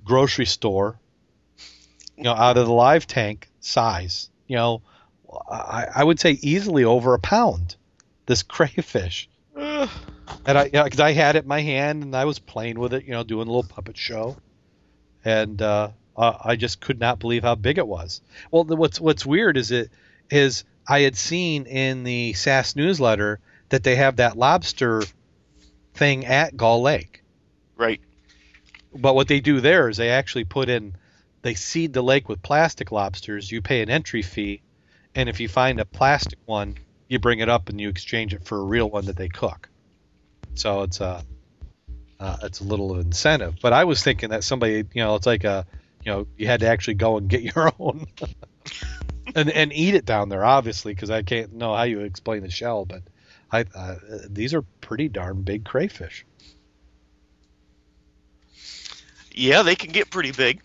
[0.05, 0.99] grocery store,
[2.17, 4.31] you know, out of the live tank size.
[4.47, 4.83] You know,
[5.51, 7.77] I, I would say easily over a pound.
[8.27, 9.89] This crayfish, and
[10.47, 13.11] I, because I had it in my hand and I was playing with it, you
[13.13, 14.37] know, doing a little puppet show,
[15.25, 18.21] and uh, uh, I just could not believe how big it was.
[18.51, 19.91] Well, the, what's what's weird is it
[20.31, 25.03] is I had seen in the SAS newsletter that they have that lobster
[25.95, 27.23] thing at Gull Lake.
[27.77, 28.01] right.
[28.95, 30.97] But what they do there is they actually put in,
[31.43, 33.51] they seed the lake with plastic lobsters.
[33.51, 34.63] You pay an entry fee,
[35.15, 36.77] and if you find a plastic one,
[37.09, 39.69] you bring it up and you exchange it for a real one that they cook.
[40.55, 41.25] So it's a,
[42.21, 43.57] uh, it's a little incentive.
[43.61, 45.67] But I was thinking that somebody, you know, it's like a,
[46.05, 48.07] you know, you had to actually go and get your own,
[49.35, 52.51] and and eat it down there, obviously, because I can't know how you explain the
[52.51, 53.03] shell, but.
[53.55, 53.97] I, uh,
[54.31, 56.25] these are pretty darn big crayfish.
[59.35, 60.63] Yeah, they can get pretty big.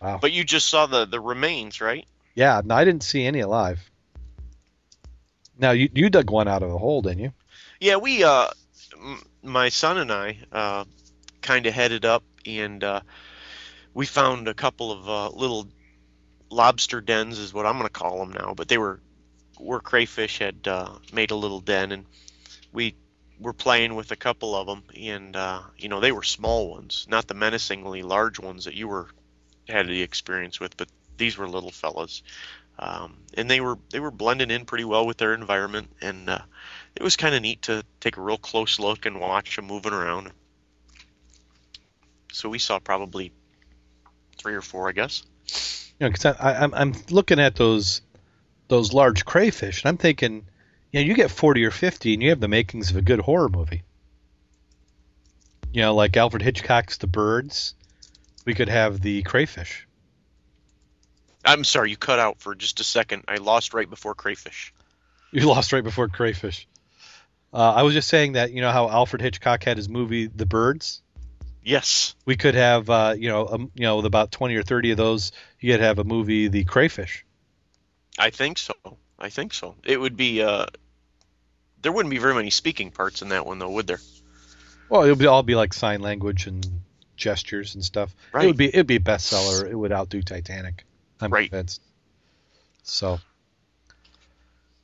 [0.00, 0.18] Wow.
[0.20, 2.06] But you just saw the the remains, right?
[2.34, 3.80] Yeah, no, I didn't see any alive.
[5.58, 7.32] Now you you dug one out of the hole, didn't you?
[7.80, 8.48] Yeah, we uh,
[8.94, 10.84] m- my son and I uh,
[11.40, 13.00] kind of headed up and uh,
[13.94, 15.68] we found a couple of uh, little
[16.50, 18.54] lobster dens, is what I'm going to call them now.
[18.54, 19.00] But they were
[19.58, 22.06] where crayfish had uh, made a little den, and
[22.72, 22.94] we
[23.38, 27.06] were playing with a couple of them, and uh, you know they were small ones,
[27.08, 29.08] not the menacingly large ones that you were
[29.68, 32.22] had the experience with, but these were little fellas.
[32.78, 36.40] Um, and they were they were blending in pretty well with their environment, and uh,
[36.96, 39.92] it was kind of neat to take a real close look and watch them moving
[39.92, 40.32] around.
[42.32, 43.32] So we saw probably
[44.38, 45.22] three or four, I guess.
[46.00, 48.02] Know, because I'm I'm looking at those
[48.68, 50.46] those large crayfish, and I'm thinking,
[50.92, 53.20] you know, you get 40 or 50, and you have the makings of a good
[53.20, 53.82] horror movie.
[55.72, 57.74] You know, like Alfred Hitchcock's The Birds,
[58.44, 59.88] we could have the crayfish.
[61.44, 63.24] I'm sorry, you cut out for just a second.
[63.26, 64.72] I lost right before crayfish.
[65.34, 66.68] You lost right before crayfish.
[67.54, 70.44] Uh, I was just saying that you know how Alfred Hitchcock had his movie The
[70.44, 71.00] Birds.
[71.64, 72.14] Yes.
[72.26, 74.98] we could have uh, you know um, you know with about 20 or 30 of
[74.98, 77.24] those you could have a movie the crayfish
[78.18, 78.74] I think so.
[79.22, 79.76] I think so.
[79.84, 80.42] It would be.
[80.42, 80.66] Uh,
[81.80, 84.00] there wouldn't be very many speaking parts in that one, though, would there?
[84.88, 86.66] Well, it would be, all be like sign language and
[87.16, 88.14] gestures and stuff.
[88.32, 88.44] Right.
[88.44, 89.70] It would be it'd be a bestseller.
[89.70, 90.84] It would outdo Titanic.
[91.20, 91.48] I'm Right.
[91.50, 91.80] convinced.
[92.82, 93.20] So,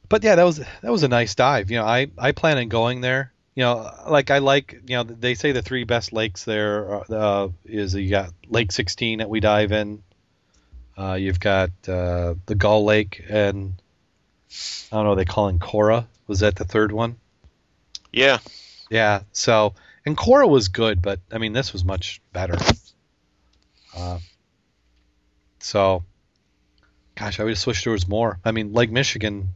[0.09, 1.71] but yeah, that was that was a nice dive.
[1.71, 3.33] You know, I I plan on going there.
[3.55, 7.05] You know, like I like you know they say the three best lakes there are,
[7.11, 10.03] uh, is you got Lake 16 that we dive in.
[10.97, 13.75] Uh, you've got uh, the Gull Lake and
[14.91, 16.07] I don't know they call it Cora.
[16.27, 17.17] Was that the third one?
[18.13, 18.39] Yeah.
[18.91, 19.23] Yeah.
[19.33, 19.75] So,
[20.07, 22.57] and Cora was good, but I mean, this was much better.
[23.97, 24.19] Uh,
[25.61, 26.05] so,
[27.15, 28.39] gosh, I would just wish there was more.
[28.45, 29.49] I mean, Lake Michigan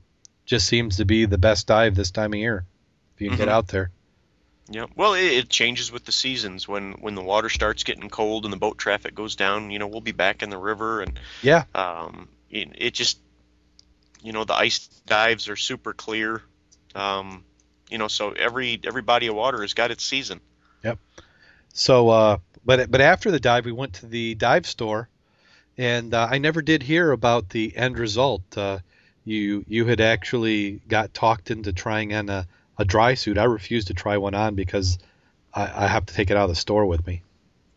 [0.45, 2.65] just seems to be the best dive this time of year.
[3.15, 3.53] If you can get Mhm.
[3.53, 3.91] out there.
[4.69, 4.87] Yeah.
[4.97, 6.67] Well, it, it changes with the seasons.
[6.67, 9.87] When when the water starts getting cold and the boat traffic goes down, you know,
[9.87, 11.65] we'll be back in the river, and Yeah.
[11.75, 13.19] um, it, it just,
[14.23, 16.43] you know, the ice dives are super clear.
[16.95, 17.45] Um,
[17.91, 20.41] you know, so every every body of water has got its season.
[20.85, 20.99] Yep.
[21.75, 25.09] So, uh, but but after the dive, we went to the dive store,
[25.77, 28.43] and uh, I never did hear about the end result.
[28.57, 28.79] Uh,
[29.25, 32.47] you you had actually got talked into trying on a,
[32.79, 33.39] a dry suit.
[33.39, 34.99] I refused to try one on because
[35.53, 37.23] I, I have to take it out of the store with me.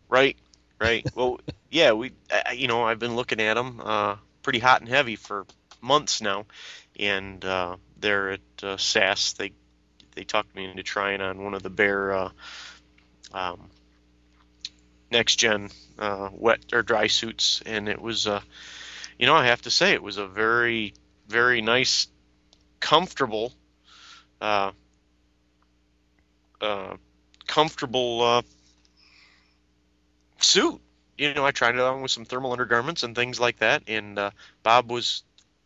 [0.09, 0.37] Right.
[0.79, 1.05] Right.
[1.15, 1.39] well,
[1.69, 1.93] yeah.
[1.93, 5.45] We, I, you know, I've been looking at them uh, pretty hot and heavy for
[5.85, 6.45] months now,
[6.99, 9.33] and uh, they're at uh, SAS.
[9.33, 9.53] They
[10.15, 12.29] they talked me into trying on one of the Bare uh,
[13.33, 13.69] um,
[15.11, 15.69] next gen
[15.99, 18.41] uh, wet or dry suits, and it was, uh,
[19.19, 20.93] you know, I have to say it was a very
[21.27, 22.07] very nice,
[22.79, 23.51] comfortable,
[24.41, 24.71] uh,
[27.47, 28.43] comfortable
[30.39, 30.81] suit.
[31.17, 34.19] You know, I tried it on with some thermal undergarments and things like that, and
[34.19, 34.31] uh,
[34.63, 35.23] Bob was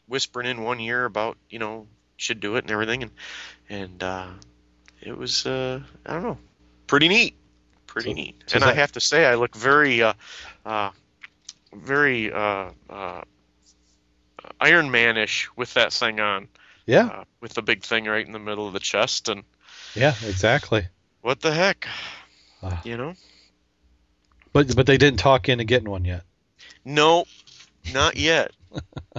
[0.10, 1.88] whispering in one ear about, you know,
[2.18, 3.12] should do it and everything, and
[3.70, 4.28] and uh,
[5.02, 6.38] it was, uh, I don't know,
[6.88, 7.36] pretty neat,
[7.88, 8.44] pretty So- neat.
[8.48, 10.14] so and is I have to say, I look very, uh,
[10.66, 10.90] uh,
[11.74, 13.22] very uh, uh,
[14.60, 16.48] Iron Man-ish with that thing on,
[16.86, 19.44] Yeah, uh, with the big thing right in the middle of the chest, and
[19.96, 20.88] yeah, exactly.
[21.22, 21.88] what the heck,
[22.84, 23.14] you know?
[24.52, 26.24] But but they didn't talk into getting one yet.
[26.84, 27.26] No,
[27.94, 28.52] not yet.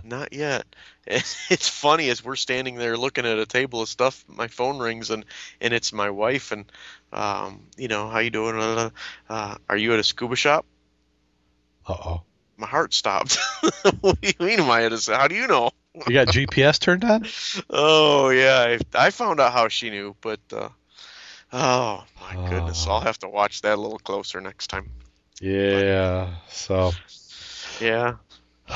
[0.04, 0.64] Not yet.
[1.06, 4.24] It's funny as we're standing there looking at a table of stuff.
[4.28, 5.24] My phone rings and
[5.60, 6.70] and it's my wife and
[7.12, 8.56] um, you know how you doing?
[9.28, 10.66] Uh, are you at a scuba shop?
[11.86, 12.22] Uh oh.
[12.56, 13.38] My heart stopped.
[14.00, 14.60] what do you mean?
[14.60, 15.16] Am I at a?
[15.16, 15.70] How do you know?
[16.06, 17.26] You got GPS turned on?
[17.70, 20.68] Oh yeah, I, I found out how she knew, but uh,
[21.52, 22.92] oh my goodness, Oh.
[22.92, 24.90] I'll have to watch that a little closer next time.
[25.40, 26.34] Yeah.
[26.50, 26.92] So
[27.80, 28.16] Yeah.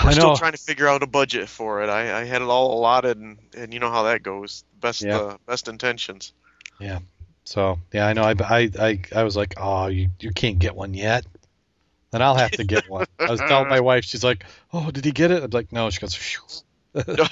[0.03, 1.89] We're still trying to figure out a budget for it.
[1.89, 4.65] I, I had it all allotted, and, and you know how that goes.
[4.81, 5.19] Best Yeah.
[5.19, 6.33] uh, best intentions.
[6.81, 7.01] Yeah.
[7.45, 8.23] So yeah, I know.
[8.23, 11.27] I, I I I was like, oh, you you can't get one yet.
[12.11, 13.07] Then I'll have to get one.
[13.19, 15.43] I was telling my wife, she's like, oh, did he get it?
[15.43, 15.91] I'm like, no.
[15.91, 16.41] She goes, Phew.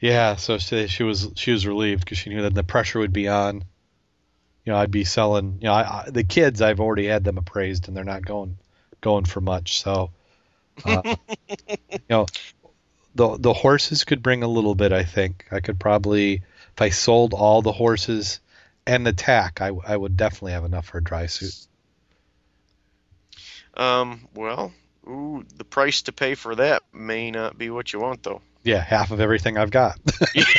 [0.00, 0.36] yeah.
[0.36, 3.28] So she she was she was relieved because she knew that the pressure would be
[3.28, 3.64] on.
[4.64, 5.58] You know, I'd be selling.
[5.60, 8.56] You know, I, I, the kids I've already had them appraised, and they're not going
[9.02, 9.82] going for much.
[9.82, 10.10] So,
[10.84, 11.02] uh,
[11.68, 12.26] you know,
[13.14, 14.92] the the horses could bring a little bit.
[14.92, 16.42] I think I could probably
[16.74, 18.40] if I sold all the horses
[18.86, 21.54] and the tack, I, I would definitely have enough for a dry suit.
[23.76, 24.72] um, well,
[25.06, 28.80] ooh, the price to pay for that may not be what you want, though, Yeah,
[28.80, 29.98] half of everything I've got.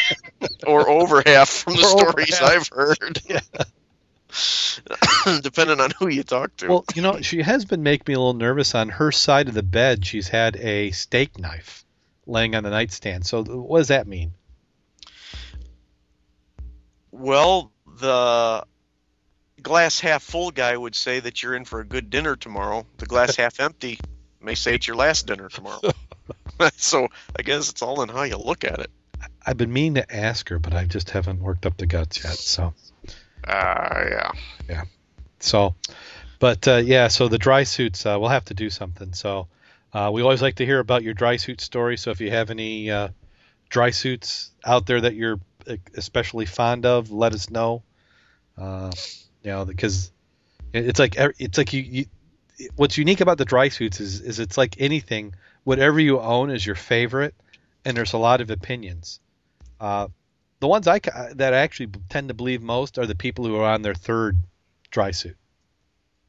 [0.68, 2.41] or over half from the Or stories.
[2.41, 3.20] I've heard.
[5.42, 6.68] Depending on who you talk to.
[6.68, 8.76] well, you know, she has been making me a little nervous.
[8.76, 11.86] On her side of the bed, she's had a steak knife
[12.26, 13.26] laying on the nightstand.
[13.26, 14.34] So what does that mean?
[17.12, 18.66] Well, the
[19.62, 22.86] glass half full guy would say that you're in for a good dinner tomorrow.
[22.98, 24.00] The glass half empty
[24.42, 25.82] may say it's your last dinner tomorrow.
[26.76, 27.08] so
[27.38, 28.92] I guess it's all in how you look at it.
[29.46, 32.34] I've been meaning to ask her, but I just haven't worked up the guts yet.
[32.34, 32.74] So,
[33.48, 34.32] Uh, yeah.
[35.39, 35.76] so,
[36.39, 37.08] but uh, yeah.
[37.08, 39.14] So the dry suits, uh, we'll have to do something.
[39.14, 39.48] So,
[39.93, 41.98] uh, we always like to hear about your dry suit story.
[41.98, 43.10] So if you have any uh,
[43.70, 45.39] dry suits out there that you're
[45.96, 47.84] especially fond of, let us know.
[48.58, 48.91] Uh,
[49.43, 50.12] you know, because
[50.74, 52.06] it's like it's like you, you.
[52.76, 55.36] What's unique about the dry suits is is it's like anything.
[55.64, 57.36] Whatever you own is your favorite,
[57.84, 59.20] and there's a lot of opinions.
[60.58, 60.99] Uh, the ones I
[61.34, 64.38] that I actually tend to believe most are the people who are on their third
[64.91, 65.38] dry suit.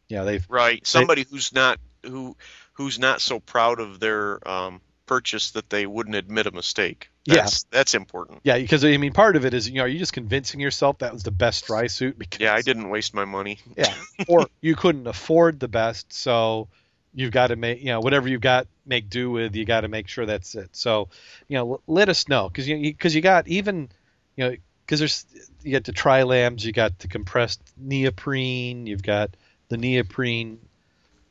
[0.08, 0.86] Yeah, they've Right.
[0.86, 2.36] Somebody who's not who
[2.74, 7.10] who's not so proud of their um, purchase that they wouldn't admit a mistake.
[7.24, 7.36] Yeah.
[7.36, 8.40] That's, that's important.
[8.44, 10.98] Yeah, because I mean, part of it is you know, are you just convincing yourself
[10.98, 12.18] that was the best dry suit?
[12.18, 13.58] Because Yeah, I didn't waste my money.
[13.76, 13.94] Yeah,
[14.28, 16.68] or you couldn't afford the best, so
[17.14, 19.56] you've got to make you know whatever you've got make do with.
[19.56, 20.70] You got to make sure that's it.
[20.72, 21.08] So
[21.48, 23.88] you know, l- let us know because you because you got even
[24.36, 25.26] you know because there's
[25.62, 29.30] you got the trilams, you got the compressed neoprene, you've got
[29.68, 30.60] the neoprene,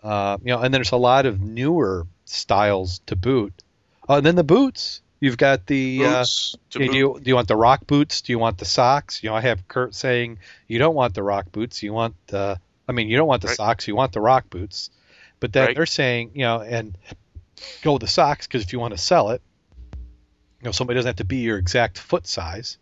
[0.04, 3.54] uh, you know, and there's a lot of newer styles to boot.
[4.10, 5.02] Oh, and then the boots.
[5.22, 6.92] You've got the uh, Boots boot.
[6.92, 8.22] do you do you want the rock boots?
[8.22, 9.24] Do you want the socks?
[9.24, 11.82] You know, I have Kurt saying you don't want the rock boots.
[11.82, 13.58] You want the I mean, you don't want the Right.
[13.58, 13.88] socks.
[13.88, 14.90] You want the rock boots.
[15.40, 15.76] But then Right.
[15.76, 16.98] they're saying, you know, and
[17.82, 19.42] go with the socks because if you want to sell it,
[20.62, 22.78] you know, somebody doesn't have to be your exact foot size.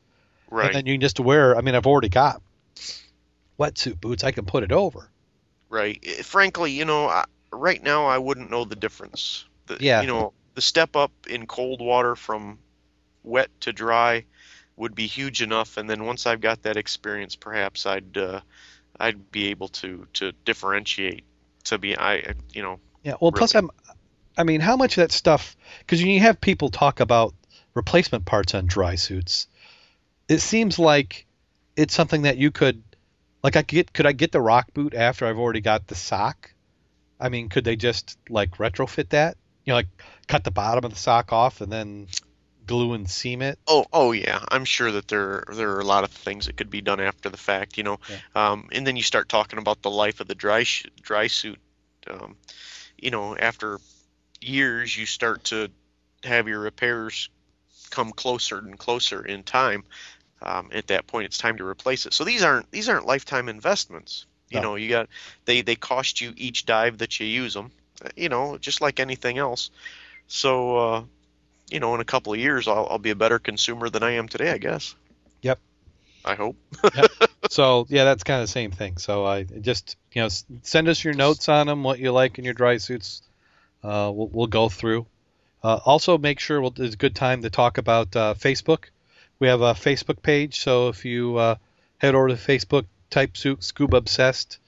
[0.54, 0.68] Right.
[0.68, 1.58] And then you can just wear.
[1.58, 2.42] I mean, I've already got
[3.60, 4.24] wetsuit boots.
[4.24, 5.10] I can put it over.
[5.70, 6.00] Right.
[6.04, 9.46] Eh, Frankly, you know, I, right now I wouldn't know the difference.
[9.68, 10.02] The, Yeah.
[10.02, 12.60] You know, the step up in cold water from
[13.24, 14.26] wet to dry
[14.76, 18.42] would be huge enough, and then once I've got that experience, perhaps I'd uh,
[19.00, 21.24] I'd be able to to differentiate.
[21.66, 23.16] To be, I you know, Yeah.
[23.22, 23.70] Well, plus I'm.
[24.38, 25.56] I mean, how much of that stuff?
[25.80, 27.34] Because you have people talk about
[27.74, 29.48] replacement parts on dry suits,
[30.28, 31.26] it seems like
[31.76, 32.84] it's something that you could,
[33.44, 33.94] like, I could get.
[33.94, 36.54] Could I get the rock boot after I've already got the sock?
[37.20, 39.38] I mean, could they just like retrofit that?
[39.66, 39.88] You know, like
[40.28, 42.08] cut the bottom of the sock off and then
[42.66, 43.60] glue and seam it.
[43.68, 44.44] Oh, oh yeah.
[44.50, 47.30] I'm sure that there there are a lot of things that could be done after
[47.30, 48.00] the fact, you know.
[48.36, 51.60] Um, and then you start talking about the life of the dry sh- dry suit.
[52.10, 52.36] Um,
[52.98, 53.80] you know, after
[54.42, 55.70] years, you start to
[56.24, 57.30] have your repairs
[57.94, 59.84] come closer and closer in time.
[60.42, 62.14] Um, at that point, it's time to replace it.
[62.14, 64.26] So these aren't these aren't lifetime investments.
[64.50, 64.64] You No.
[64.64, 65.10] know, you got
[65.46, 67.72] they they cost you each dive that you use them.
[68.16, 69.72] You know, just like anything else.
[70.28, 70.78] So.
[70.78, 71.04] Uh,
[71.70, 74.12] you know, in a couple of years, I'll, I'll be a better consumer than I
[74.12, 74.94] am today, I guess.
[75.42, 75.60] Yep.
[76.24, 76.56] I hope.
[77.50, 78.98] so yeah, that's kind of the same thing.
[78.98, 80.30] So I just you know
[80.62, 83.24] send us your notes on them, what you like in your dry suits.
[83.82, 85.08] Uh, we'll, we'll go through.
[85.64, 88.86] Uh, also, make sure we'll, it's a good time to talk about uh, Facebook.
[89.40, 91.56] We have a Facebook page, so if you uh,
[91.98, 94.60] head over to Facebook, type Scuba Obsessed,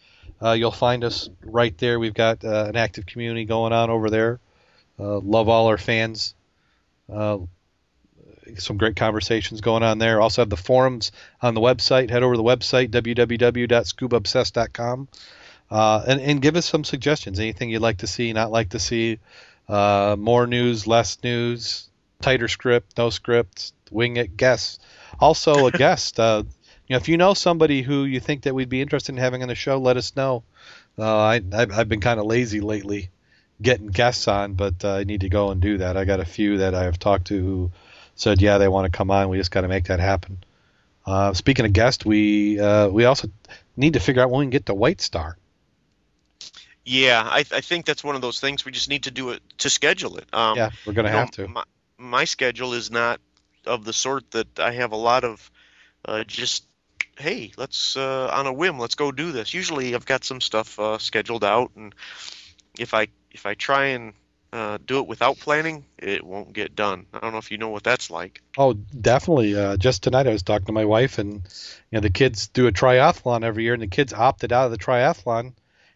[0.41, 1.99] uh, you'll find us right there.
[1.99, 4.39] We've got uh, an active community going on over there.
[4.99, 6.33] Uh, love all our fans.
[8.57, 10.21] Some great conversations going on there.
[10.21, 12.11] Also have the forums on the website.
[12.11, 15.07] Head over to the website www.scubaobsessed.com
[15.71, 17.39] uh, and and give us some suggestions.
[17.39, 19.19] Anything you'd like to see, not like to see.
[19.67, 21.89] Uh, more news, less news,
[22.21, 24.79] tighter script, no script, wing it, guess.
[25.19, 26.19] Also a guest.
[26.19, 26.43] Uh,
[26.87, 29.41] you know, if you know somebody who you think that we'd be interested in having
[29.41, 30.43] on the show, let us know.
[30.97, 33.09] Uh, I I've, I've been kind of lazy lately
[33.61, 35.97] getting guests on, but uh, I need to go and do that.
[35.97, 37.71] I got a few that I have talked to who
[38.15, 39.29] said, yeah, they want to come on.
[39.29, 40.43] We just got to make that happen.
[41.05, 43.29] Uh, speaking of guests, we uh, we also
[43.77, 45.37] need to figure out when we can get to White Star.
[46.85, 49.41] Yeah, I, I think that's one of those things we just need to do it
[49.59, 50.25] to schedule it.
[50.31, 51.47] Um, yeah, we're going to you know, have to.
[51.47, 51.63] My,
[51.97, 53.19] my schedule is not
[53.65, 55.51] of the sort that I have a lot of
[56.05, 56.65] uh, just
[57.17, 59.53] hey, let's uh, on a whim, let's go do this.
[59.53, 61.95] Usually, I've got some stuff uh, scheduled out, and
[62.77, 64.13] if I if I try and
[64.53, 67.07] uh, do it without planning, it won't get done.
[67.13, 68.41] I don't know if you know what that's like.
[68.57, 69.57] Oh, definitely.
[69.57, 72.67] Uh, just tonight, I was talking to my wife, and you know, the kids do
[72.67, 75.53] a triathlon every year, and the kids opted out of the triathlon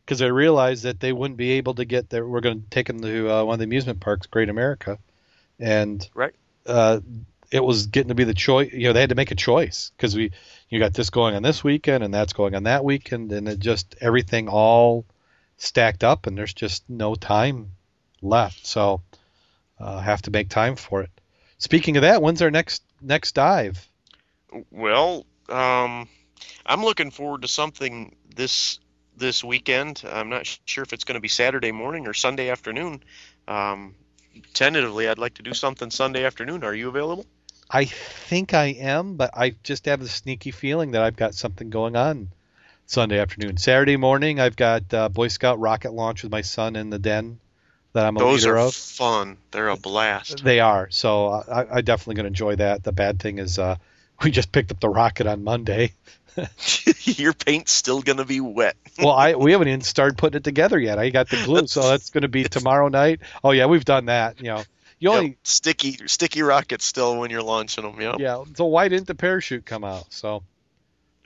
[0.09, 2.25] because they realized that they wouldn't be able to get there.
[2.27, 4.97] We're going to take them to uh, one of the amusement parks, Great America,
[5.59, 6.33] and Right.
[6.65, 7.01] uh,
[7.51, 8.73] it was getting to be the choice.
[8.73, 10.31] You know, they had to make a choice because we
[10.67, 13.59] you got this going on this weekend, and that's going on that weekend, and it
[13.59, 15.05] just everything all
[15.57, 17.69] stacked up, and there's just no time
[18.23, 18.65] left.
[18.65, 19.03] So
[19.79, 21.11] uh, have to make time for it.
[21.59, 23.87] Speaking of that, when's our next next dive?
[24.71, 26.09] Well, um,
[26.65, 28.79] I'm looking forward to something this
[29.19, 30.03] this weekend.
[30.09, 33.03] I'm not sure if it's going to be Saturday morning or Sunday afternoon.
[33.47, 33.95] Um,
[34.53, 36.63] tentatively, I'd like to do something Sunday afternoon.
[36.63, 37.25] Are you available?
[37.69, 41.69] I think I am, but I just have the sneaky feeling that I've got something
[41.69, 42.29] going on
[42.87, 43.57] Sunday afternoon.
[43.57, 47.39] Saturday morning, I've got uh, Boy Scout rocket launch with my son in the den
[47.93, 48.73] that I'm a Those leader are of.
[48.73, 49.37] fun.
[49.51, 50.43] They're a blast.
[50.43, 52.83] They are, so I, I definitely going to enjoy that.
[52.83, 53.75] The bad thing is uh,
[54.23, 55.93] we just picked up the rocket on Monday.
[57.03, 58.75] Your paint's still to be wet.
[58.97, 60.99] well, I we haven't even started putting it together yet.
[60.99, 63.19] I got the glue, so that's going to be tomorrow night.
[63.43, 64.39] Oh yeah, we've done that.
[64.39, 64.63] You know,
[64.99, 67.99] you only Yep, sticky sticky rockets still when you're launching them.
[67.99, 68.15] Yep.
[68.19, 68.43] yeah.
[68.55, 70.05] So why didn't the parachute come out?
[70.09, 70.43] So.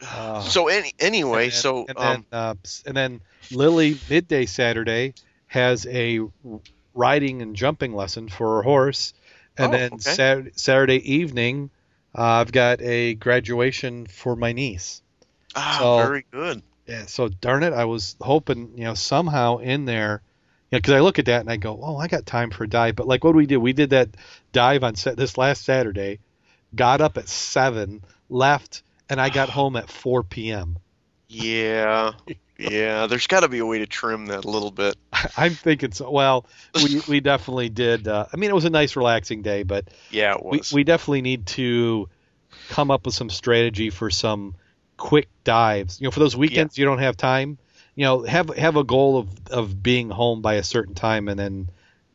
[0.02, 2.56] uh, So any anyway, and so and um, then, uh,
[2.86, 5.14] and then Lily midday Saturday
[5.48, 6.20] has a
[6.94, 9.14] riding and jumping lesson for a horse,
[9.58, 10.02] and Oh, then okay.
[10.02, 11.70] Saturday, Saturday evening,
[12.18, 15.03] uh, I've got a graduation for my niece.
[15.56, 16.62] Ah, So- very good.
[16.88, 20.22] Yeah, so darn it, I was hoping, you know, somehow in there,
[20.70, 22.66] you know, because I look at that and I go, oh, I got time for
[22.66, 22.98] a dive.
[22.98, 23.60] But like, what did we do?
[23.60, 24.10] We did that
[24.52, 26.20] dive on set this last Saturday,
[26.76, 30.78] got up at seven, left, and I got home at 4 p.m.
[31.30, 32.12] Yeah,
[32.60, 33.08] yeah.
[33.08, 34.96] There's got to be a way to trim that a little bit.
[35.38, 36.12] I'm thinking so.
[36.12, 36.46] Well,
[36.76, 38.08] we we definitely did.
[38.08, 41.22] Uh, I mean, it was a nice, relaxing day, but Yeah, it we we definitely
[41.22, 42.10] need to
[42.70, 44.56] come up with some strategy for some
[45.04, 46.00] quick dives.
[46.00, 47.58] You know, for those weekends you don't have time.
[47.96, 51.38] You know, have have a goal of of being home by a certain time and
[51.38, 51.70] then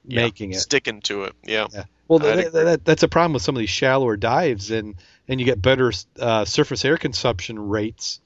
[0.07, 0.61] Yeah, making it.
[0.61, 1.35] sticking to it.
[1.45, 1.67] Yeah.
[2.09, 4.95] Well, that, that, that's a problem with some of these shallower dives, and
[5.29, 8.21] and you get better uh, surface air consumption rates.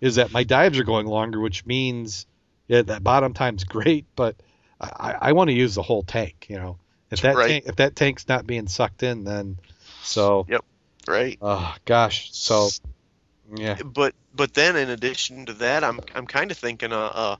[0.00, 2.26] Is that my dives are going longer, which means
[2.68, 4.36] yeah, that bottom time's great, but
[4.80, 6.46] I, I want to use the whole tank.
[6.48, 6.78] You know,
[7.10, 7.48] if that Right.
[7.48, 9.58] tank, if that tank's not being sucked in, then
[10.04, 10.64] so yep,
[11.08, 11.36] Right.
[11.42, 12.68] oh gosh, so
[13.54, 17.36] yeah, But but then in addition to that, I'm I'm kind of thinking uh, uh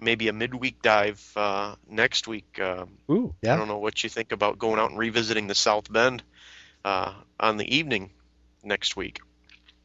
[0.00, 2.58] maybe a midweek dive uh, next week.
[2.60, 5.92] Uh, ooh I don't know what you think about going out and revisiting the South
[5.92, 6.22] Bend
[6.84, 8.10] uh, on the evening
[8.62, 9.20] next week.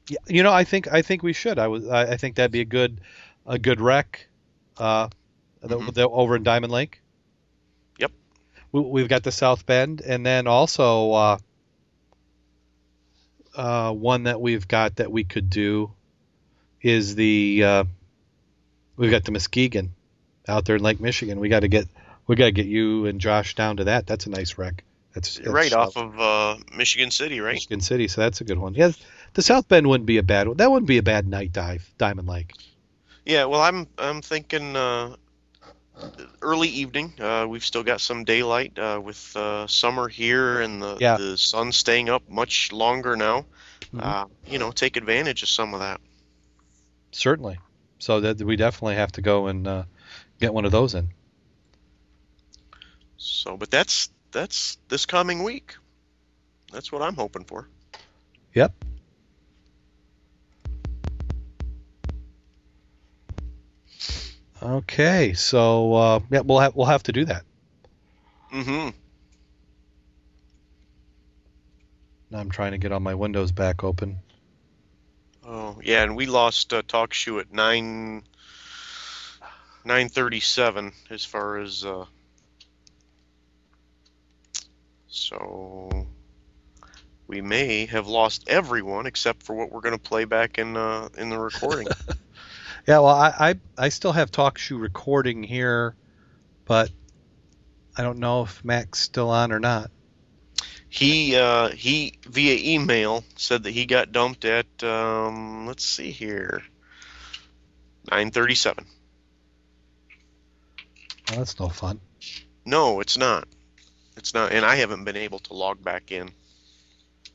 [0.09, 1.59] Yeah, you know, I think I think we should.
[1.59, 3.01] I was I, I think that'd be a good
[3.45, 4.27] a good rec,
[4.77, 5.09] uh,
[5.61, 5.93] the- Mhm.
[5.93, 7.01] the- over in Diamond Lake.
[7.99, 8.11] Yep.
[8.71, 11.11] We, we've got the South Bend, and then also
[13.55, 15.91] uh, one that we've got that we could do
[16.81, 17.83] is the uh,
[18.97, 19.93] we've got the Muskegon
[20.47, 21.39] out there in Lake Michigan.
[21.39, 21.87] We got to get
[22.27, 24.07] we got to get you and Josh down to that.
[24.07, 24.83] That's a nice wreck.
[25.13, 27.53] That's, that's right off of uh, Michigan City, right?
[27.53, 28.73] Michigan City, so that's a good one.
[28.73, 28.91] Yeah,
[29.33, 30.57] the South Bend wouldn't be a bad one.
[30.57, 32.51] That wouldn't be a bad night dive, Diamond Lake.
[33.25, 33.45] Yeah.
[33.45, 35.15] Well, I'm I'm thinking uh,
[36.41, 37.13] early evening.
[37.19, 41.17] Uh, we've still got some daylight uh, with uh, summer here and the Yeah.
[41.17, 43.45] the sun staying up much longer now.
[43.93, 44.03] Mhm.
[44.03, 45.99] Uh, you know, take advantage of some of that.
[47.11, 47.59] Certainly.
[47.99, 49.83] So that we definitely have to go and uh,
[50.39, 51.09] get one of those in.
[53.17, 55.75] So, but that's that's this coming week.
[56.71, 57.69] That's what I'm hoping for.
[58.53, 58.73] Yep.
[64.65, 67.43] Okay, so uh, yeah, we'll have we'll have to do that.
[68.51, 68.89] Mm-hmm.
[72.31, 74.17] Now I'm trying to get all my windows back open.
[75.45, 78.23] Oh, yeah, and we lost uh, TalkShoe at nine
[79.83, 82.05] nine thirty seven as far as uh,
[85.07, 86.07] so
[87.27, 91.09] we may have lost everyone except for what we're going to play back in uh,
[91.19, 91.87] in the recording.
[92.87, 95.95] Yeah, well, I, I I still have TalkShoe recording here,
[96.65, 96.91] but
[97.97, 99.89] I don't know if Mac's still on or not.
[100.89, 106.61] he uh, he via email said that he got dumped at um, let's see here
[108.11, 108.85] nine thirty seven.
[111.29, 111.99] Well, that's no fun.
[112.65, 113.47] No, it's not.
[114.15, 116.29] It's not, and I haven't been able to log back in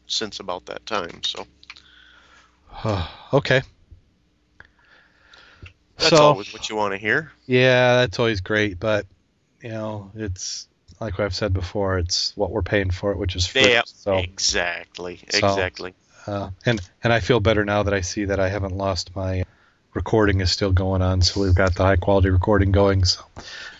[0.06, 1.22] since about that time.
[1.24, 1.46] So
[3.32, 3.62] okay.
[6.00, 7.32] That's so always what you want to hear.
[7.46, 9.06] yeah, that's always great, but
[9.62, 10.66] you know, it's
[11.00, 13.70] like I've said before, it's what we're paying for it, which is free.
[13.70, 15.94] Yeah, So, exactly, So- exactly.
[16.26, 19.44] uh, and and I feel better now that I see that I haven't lost my
[19.94, 23.04] recording is still going on, so we've got the high quality recording going.
[23.04, 23.22] So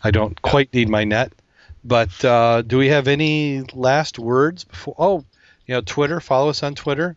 [0.02, 1.32] I don't quite need my net.
[1.84, 4.94] But uh, do we have any last words before?
[4.98, 5.24] Oh,
[5.66, 6.20] you know, Twitter.
[6.20, 7.16] Follow us on Twitter.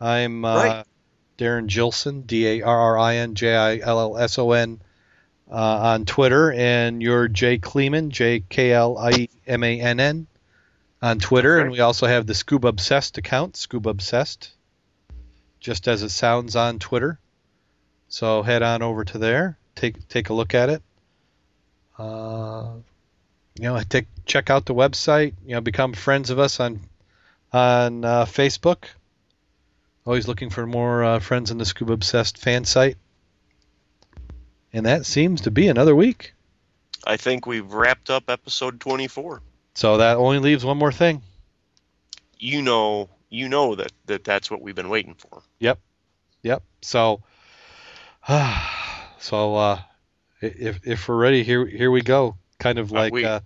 [0.00, 0.84] I'm uh, Right.
[1.36, 4.80] Darrin Jillson, D A R R I N J I L L S O N,
[5.50, 10.26] uh, on Twitter, and you're Jay Klimann, J K L I M A N N,
[11.02, 14.52] on Twitter, and we also have the Scuba Obsessed account, Scuba Obsessed,
[15.60, 17.18] just as it sounds on Twitter.
[18.08, 20.82] So head on over to there, take take a look at it.
[21.98, 22.72] Uh,
[23.58, 25.34] you know, take check out the website.
[25.44, 26.80] You know, become friends of us on
[27.52, 28.84] on uh, Facebook.
[30.04, 32.96] Always looking for more uh, friends in the Scuba Obsessed fan site.
[34.72, 36.34] And that seems to be another week.
[37.04, 39.42] I think we've wrapped up episode 24.
[39.74, 41.22] So that only leaves one more thing.
[42.38, 45.42] You know, you know that, that that's what we've been waiting for.
[45.60, 45.78] Yep.
[46.42, 46.62] Yep.
[46.80, 47.22] So,
[48.26, 48.68] uh,
[49.18, 49.80] so uh,
[50.40, 52.36] if if we're ready, here here we go.
[52.58, 53.40] Kind of Uh, like we- uh,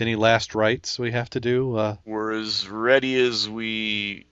[0.00, 1.76] any last rites we have to do.
[1.76, 4.26] Uh, We're as ready as we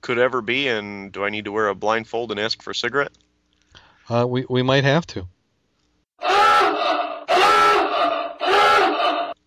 [0.00, 0.68] could ever be.
[0.68, 3.12] And do I need to wear a blindfold and ask for a cigarette?
[4.10, 5.26] uh, we we might have to.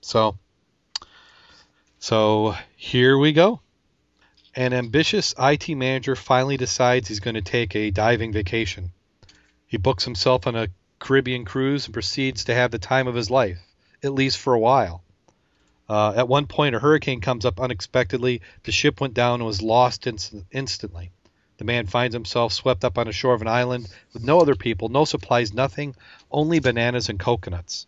[0.04, 0.38] So,
[2.00, 3.62] So here we go.
[4.56, 8.92] An ambitious IT manager finally decides he's going to take a diving vacation.
[9.68, 10.68] He books himself on a
[11.00, 13.60] Caribbean cruise and proceeds to have the time of his life,
[14.04, 15.02] at least for a while.
[15.92, 18.42] Uh, at one point, a hurricane comes up unexpectedly.
[18.64, 21.12] The ship went down and was lost inst- instantly.
[21.58, 24.56] The man finds himself swept up on the shore of an island with no other
[24.56, 25.94] people, no supplies, nothing,
[26.32, 27.88] only bananas and coconuts.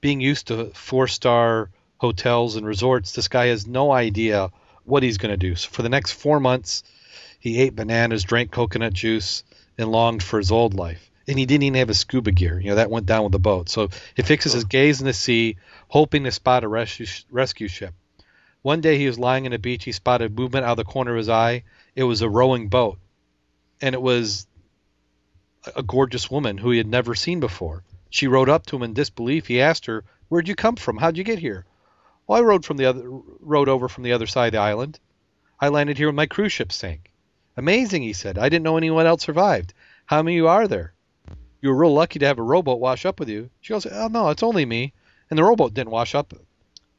[0.00, 4.50] Being used to four star hotels and resorts, this guy has no idea
[4.82, 5.54] what he's going to do.
[5.54, 6.82] So for the next four months,
[7.38, 9.44] he ate bananas, drank coconut juice,
[9.78, 11.08] and longed for his old life.
[11.26, 12.60] And he didn't even have his scuba gear.
[12.60, 13.68] You know, that went down with the boat.
[13.68, 15.56] So he fixes his gaze in the sea,
[15.88, 17.94] hoping to spot a rescue, rescue ship.
[18.62, 19.84] One day he was lying on the beach.
[19.84, 21.64] He spotted movement out of the corner of his eye.
[21.94, 22.98] It was a rowing boat
[23.80, 24.46] and it was
[25.76, 27.84] a gorgeous woman who he had never seen before.
[28.10, 29.46] She rode up to him in disbelief.
[29.46, 30.96] He asked her, "Where'd you come from?
[30.96, 31.64] How'd you get here?"
[32.26, 33.02] "Well, I rode from the other
[33.40, 34.98] rode over from the other side of the island.
[35.60, 37.10] I landed here when my cruise ship sank."
[37.56, 38.38] "Amazing," he said.
[38.38, 39.74] "I didn't know anyone else survived.
[40.06, 40.94] How many are there?"
[41.64, 44.08] "You were real lucky to have a rowboat wash up with you." She goes, "Oh
[44.08, 44.92] no, it's only me."
[45.30, 46.34] And the rowboat didn't wash up.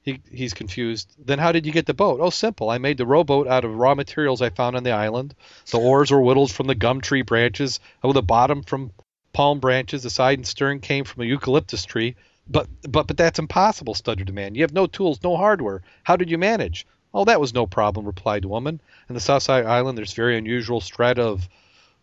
[0.02, 1.08] He, he's confused.
[1.24, 2.20] Then how did you get the boat?
[2.20, 2.72] Oh, simple.
[2.72, 5.36] I made the rowboat out of raw materials I found on the island.
[5.70, 8.90] The oars were whittled from the gum tree branches, oh, the bottom from
[9.34, 10.02] palm branches.
[10.02, 12.16] The side and stern came from a eucalyptus tree.
[12.50, 14.56] But but but that's impossible, stuttered the man.
[14.56, 15.84] You have no tools, no hardware.
[16.02, 16.88] How did you manage?
[17.14, 18.82] Oh, that was no problem, replied the woman.
[19.10, 21.48] In the south side island, there's very unusual strata of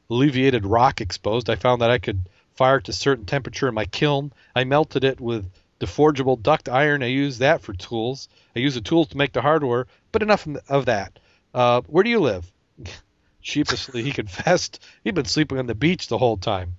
[0.09, 1.51] alleviated rock exposed.
[1.51, 2.23] I found that I could
[2.55, 4.33] fire to a certain temperature in my kiln.
[4.55, 7.03] I melted it with the forgeable duct iron.
[7.03, 8.29] I use that for tools.
[8.55, 11.19] I use the tools to make the hardware, but enough of that.
[11.53, 12.51] Uh, where do you live?
[13.41, 16.77] Sheepishly, he confessed he'd been sleeping on the beach the whole time.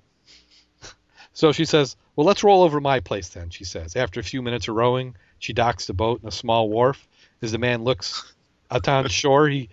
[1.33, 3.95] So she says, Well, let's roll over my place then, she says.
[3.95, 7.07] After a few minutes of rowing, she docks the boat in a small wharf.
[7.41, 8.33] As the man looks
[8.71, 9.69] out on shore, he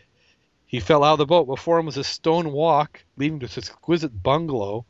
[0.66, 1.46] he fell out of the boat.
[1.46, 4.86] Before him was a stone walk leading to this exquisite bungalow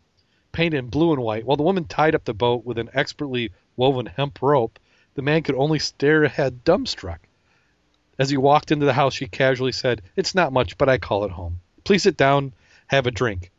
[0.52, 1.44] painted in blue and white.
[1.44, 4.78] While the woman tied up the boat with an expertly woven hemp rope,
[5.14, 7.18] the man could only stare ahead, dumbstruck.
[8.18, 11.24] As he walked into the house, she casually said, It's not much, but I call
[11.24, 11.60] it home.
[11.84, 12.52] Please sit down,
[12.86, 13.50] have a drink.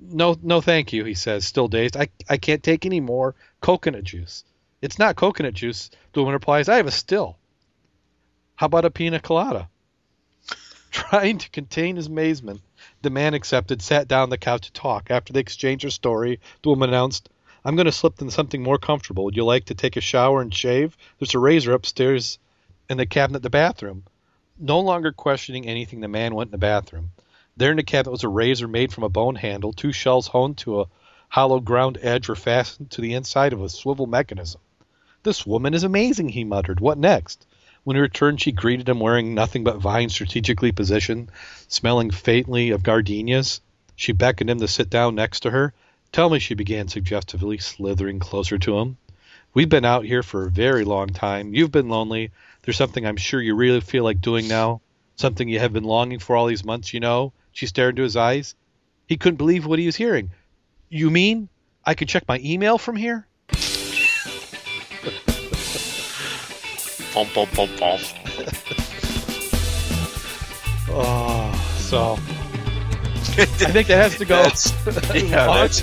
[0.00, 1.96] No, no, thank you, he says, still dazed.
[1.96, 4.44] I, I can't take any more coconut juice.
[4.80, 6.68] It's not coconut juice, the woman replies.
[6.68, 7.38] I have a still.
[8.54, 9.68] How about a pina colada?
[10.90, 12.60] Trying to contain his amazement,
[13.02, 15.10] the man accepted, sat down on the couch to talk.
[15.10, 17.28] After they exchanged her story, the woman announced,
[17.64, 19.24] I'm going to slip into something more comfortable.
[19.24, 20.96] Would you like to take a shower and shave?
[21.18, 22.38] There's a razor upstairs
[22.88, 24.04] in the cabinet in the bathroom.
[24.58, 27.10] No longer questioning anything, the man went in the bathroom.
[27.56, 29.72] There in the cabinet was a razor made from a bone handle.
[29.72, 30.86] Two shells honed to a
[31.28, 34.60] hollow ground edge were fastened to the inside of a swivel mechanism.
[35.22, 36.80] This woman is amazing, he muttered.
[36.80, 37.46] What next?
[37.88, 41.30] When he returned, she greeted him wearing nothing but vines strategically positioned,
[41.68, 43.62] smelling faintly of gardenias.
[43.96, 45.72] She beckoned him to sit down next to her.
[46.12, 48.98] Tell me, she began suggestively, slithering closer to him.
[49.54, 51.54] We've been out here for a very long time.
[51.54, 52.30] You've been lonely.
[52.60, 54.82] There's something I'm sure you really feel like doing now.
[55.16, 57.32] Something you have been longing for all these months, you know?
[57.52, 58.54] She stared into his eyes.
[59.06, 60.30] He couldn't believe what he was hearing.
[60.90, 61.48] You mean
[61.86, 63.26] I could check my email from here?
[67.18, 67.98] Bum, bum, bum, bum.
[70.90, 72.16] oh, so I
[73.44, 74.40] think that has to go.
[74.44, 74.72] That's-
[75.24, 75.82] yeah, that's-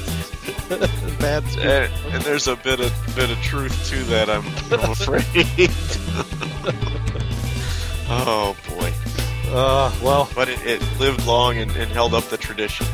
[1.19, 1.43] bad.
[1.57, 4.29] and, and there's a bit of bit of truth to that.
[4.29, 5.25] I'm, I'm afraid.
[8.09, 8.93] oh boy!
[9.53, 12.85] Uh, well, But it, it lived long and, and held up the tradition.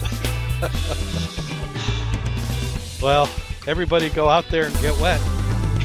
[3.00, 3.30] well,
[3.68, 5.22] everybody go out there and get wet.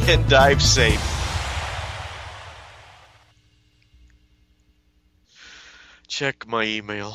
[0.08, 1.02] and dive safe.
[6.16, 7.14] Check my email.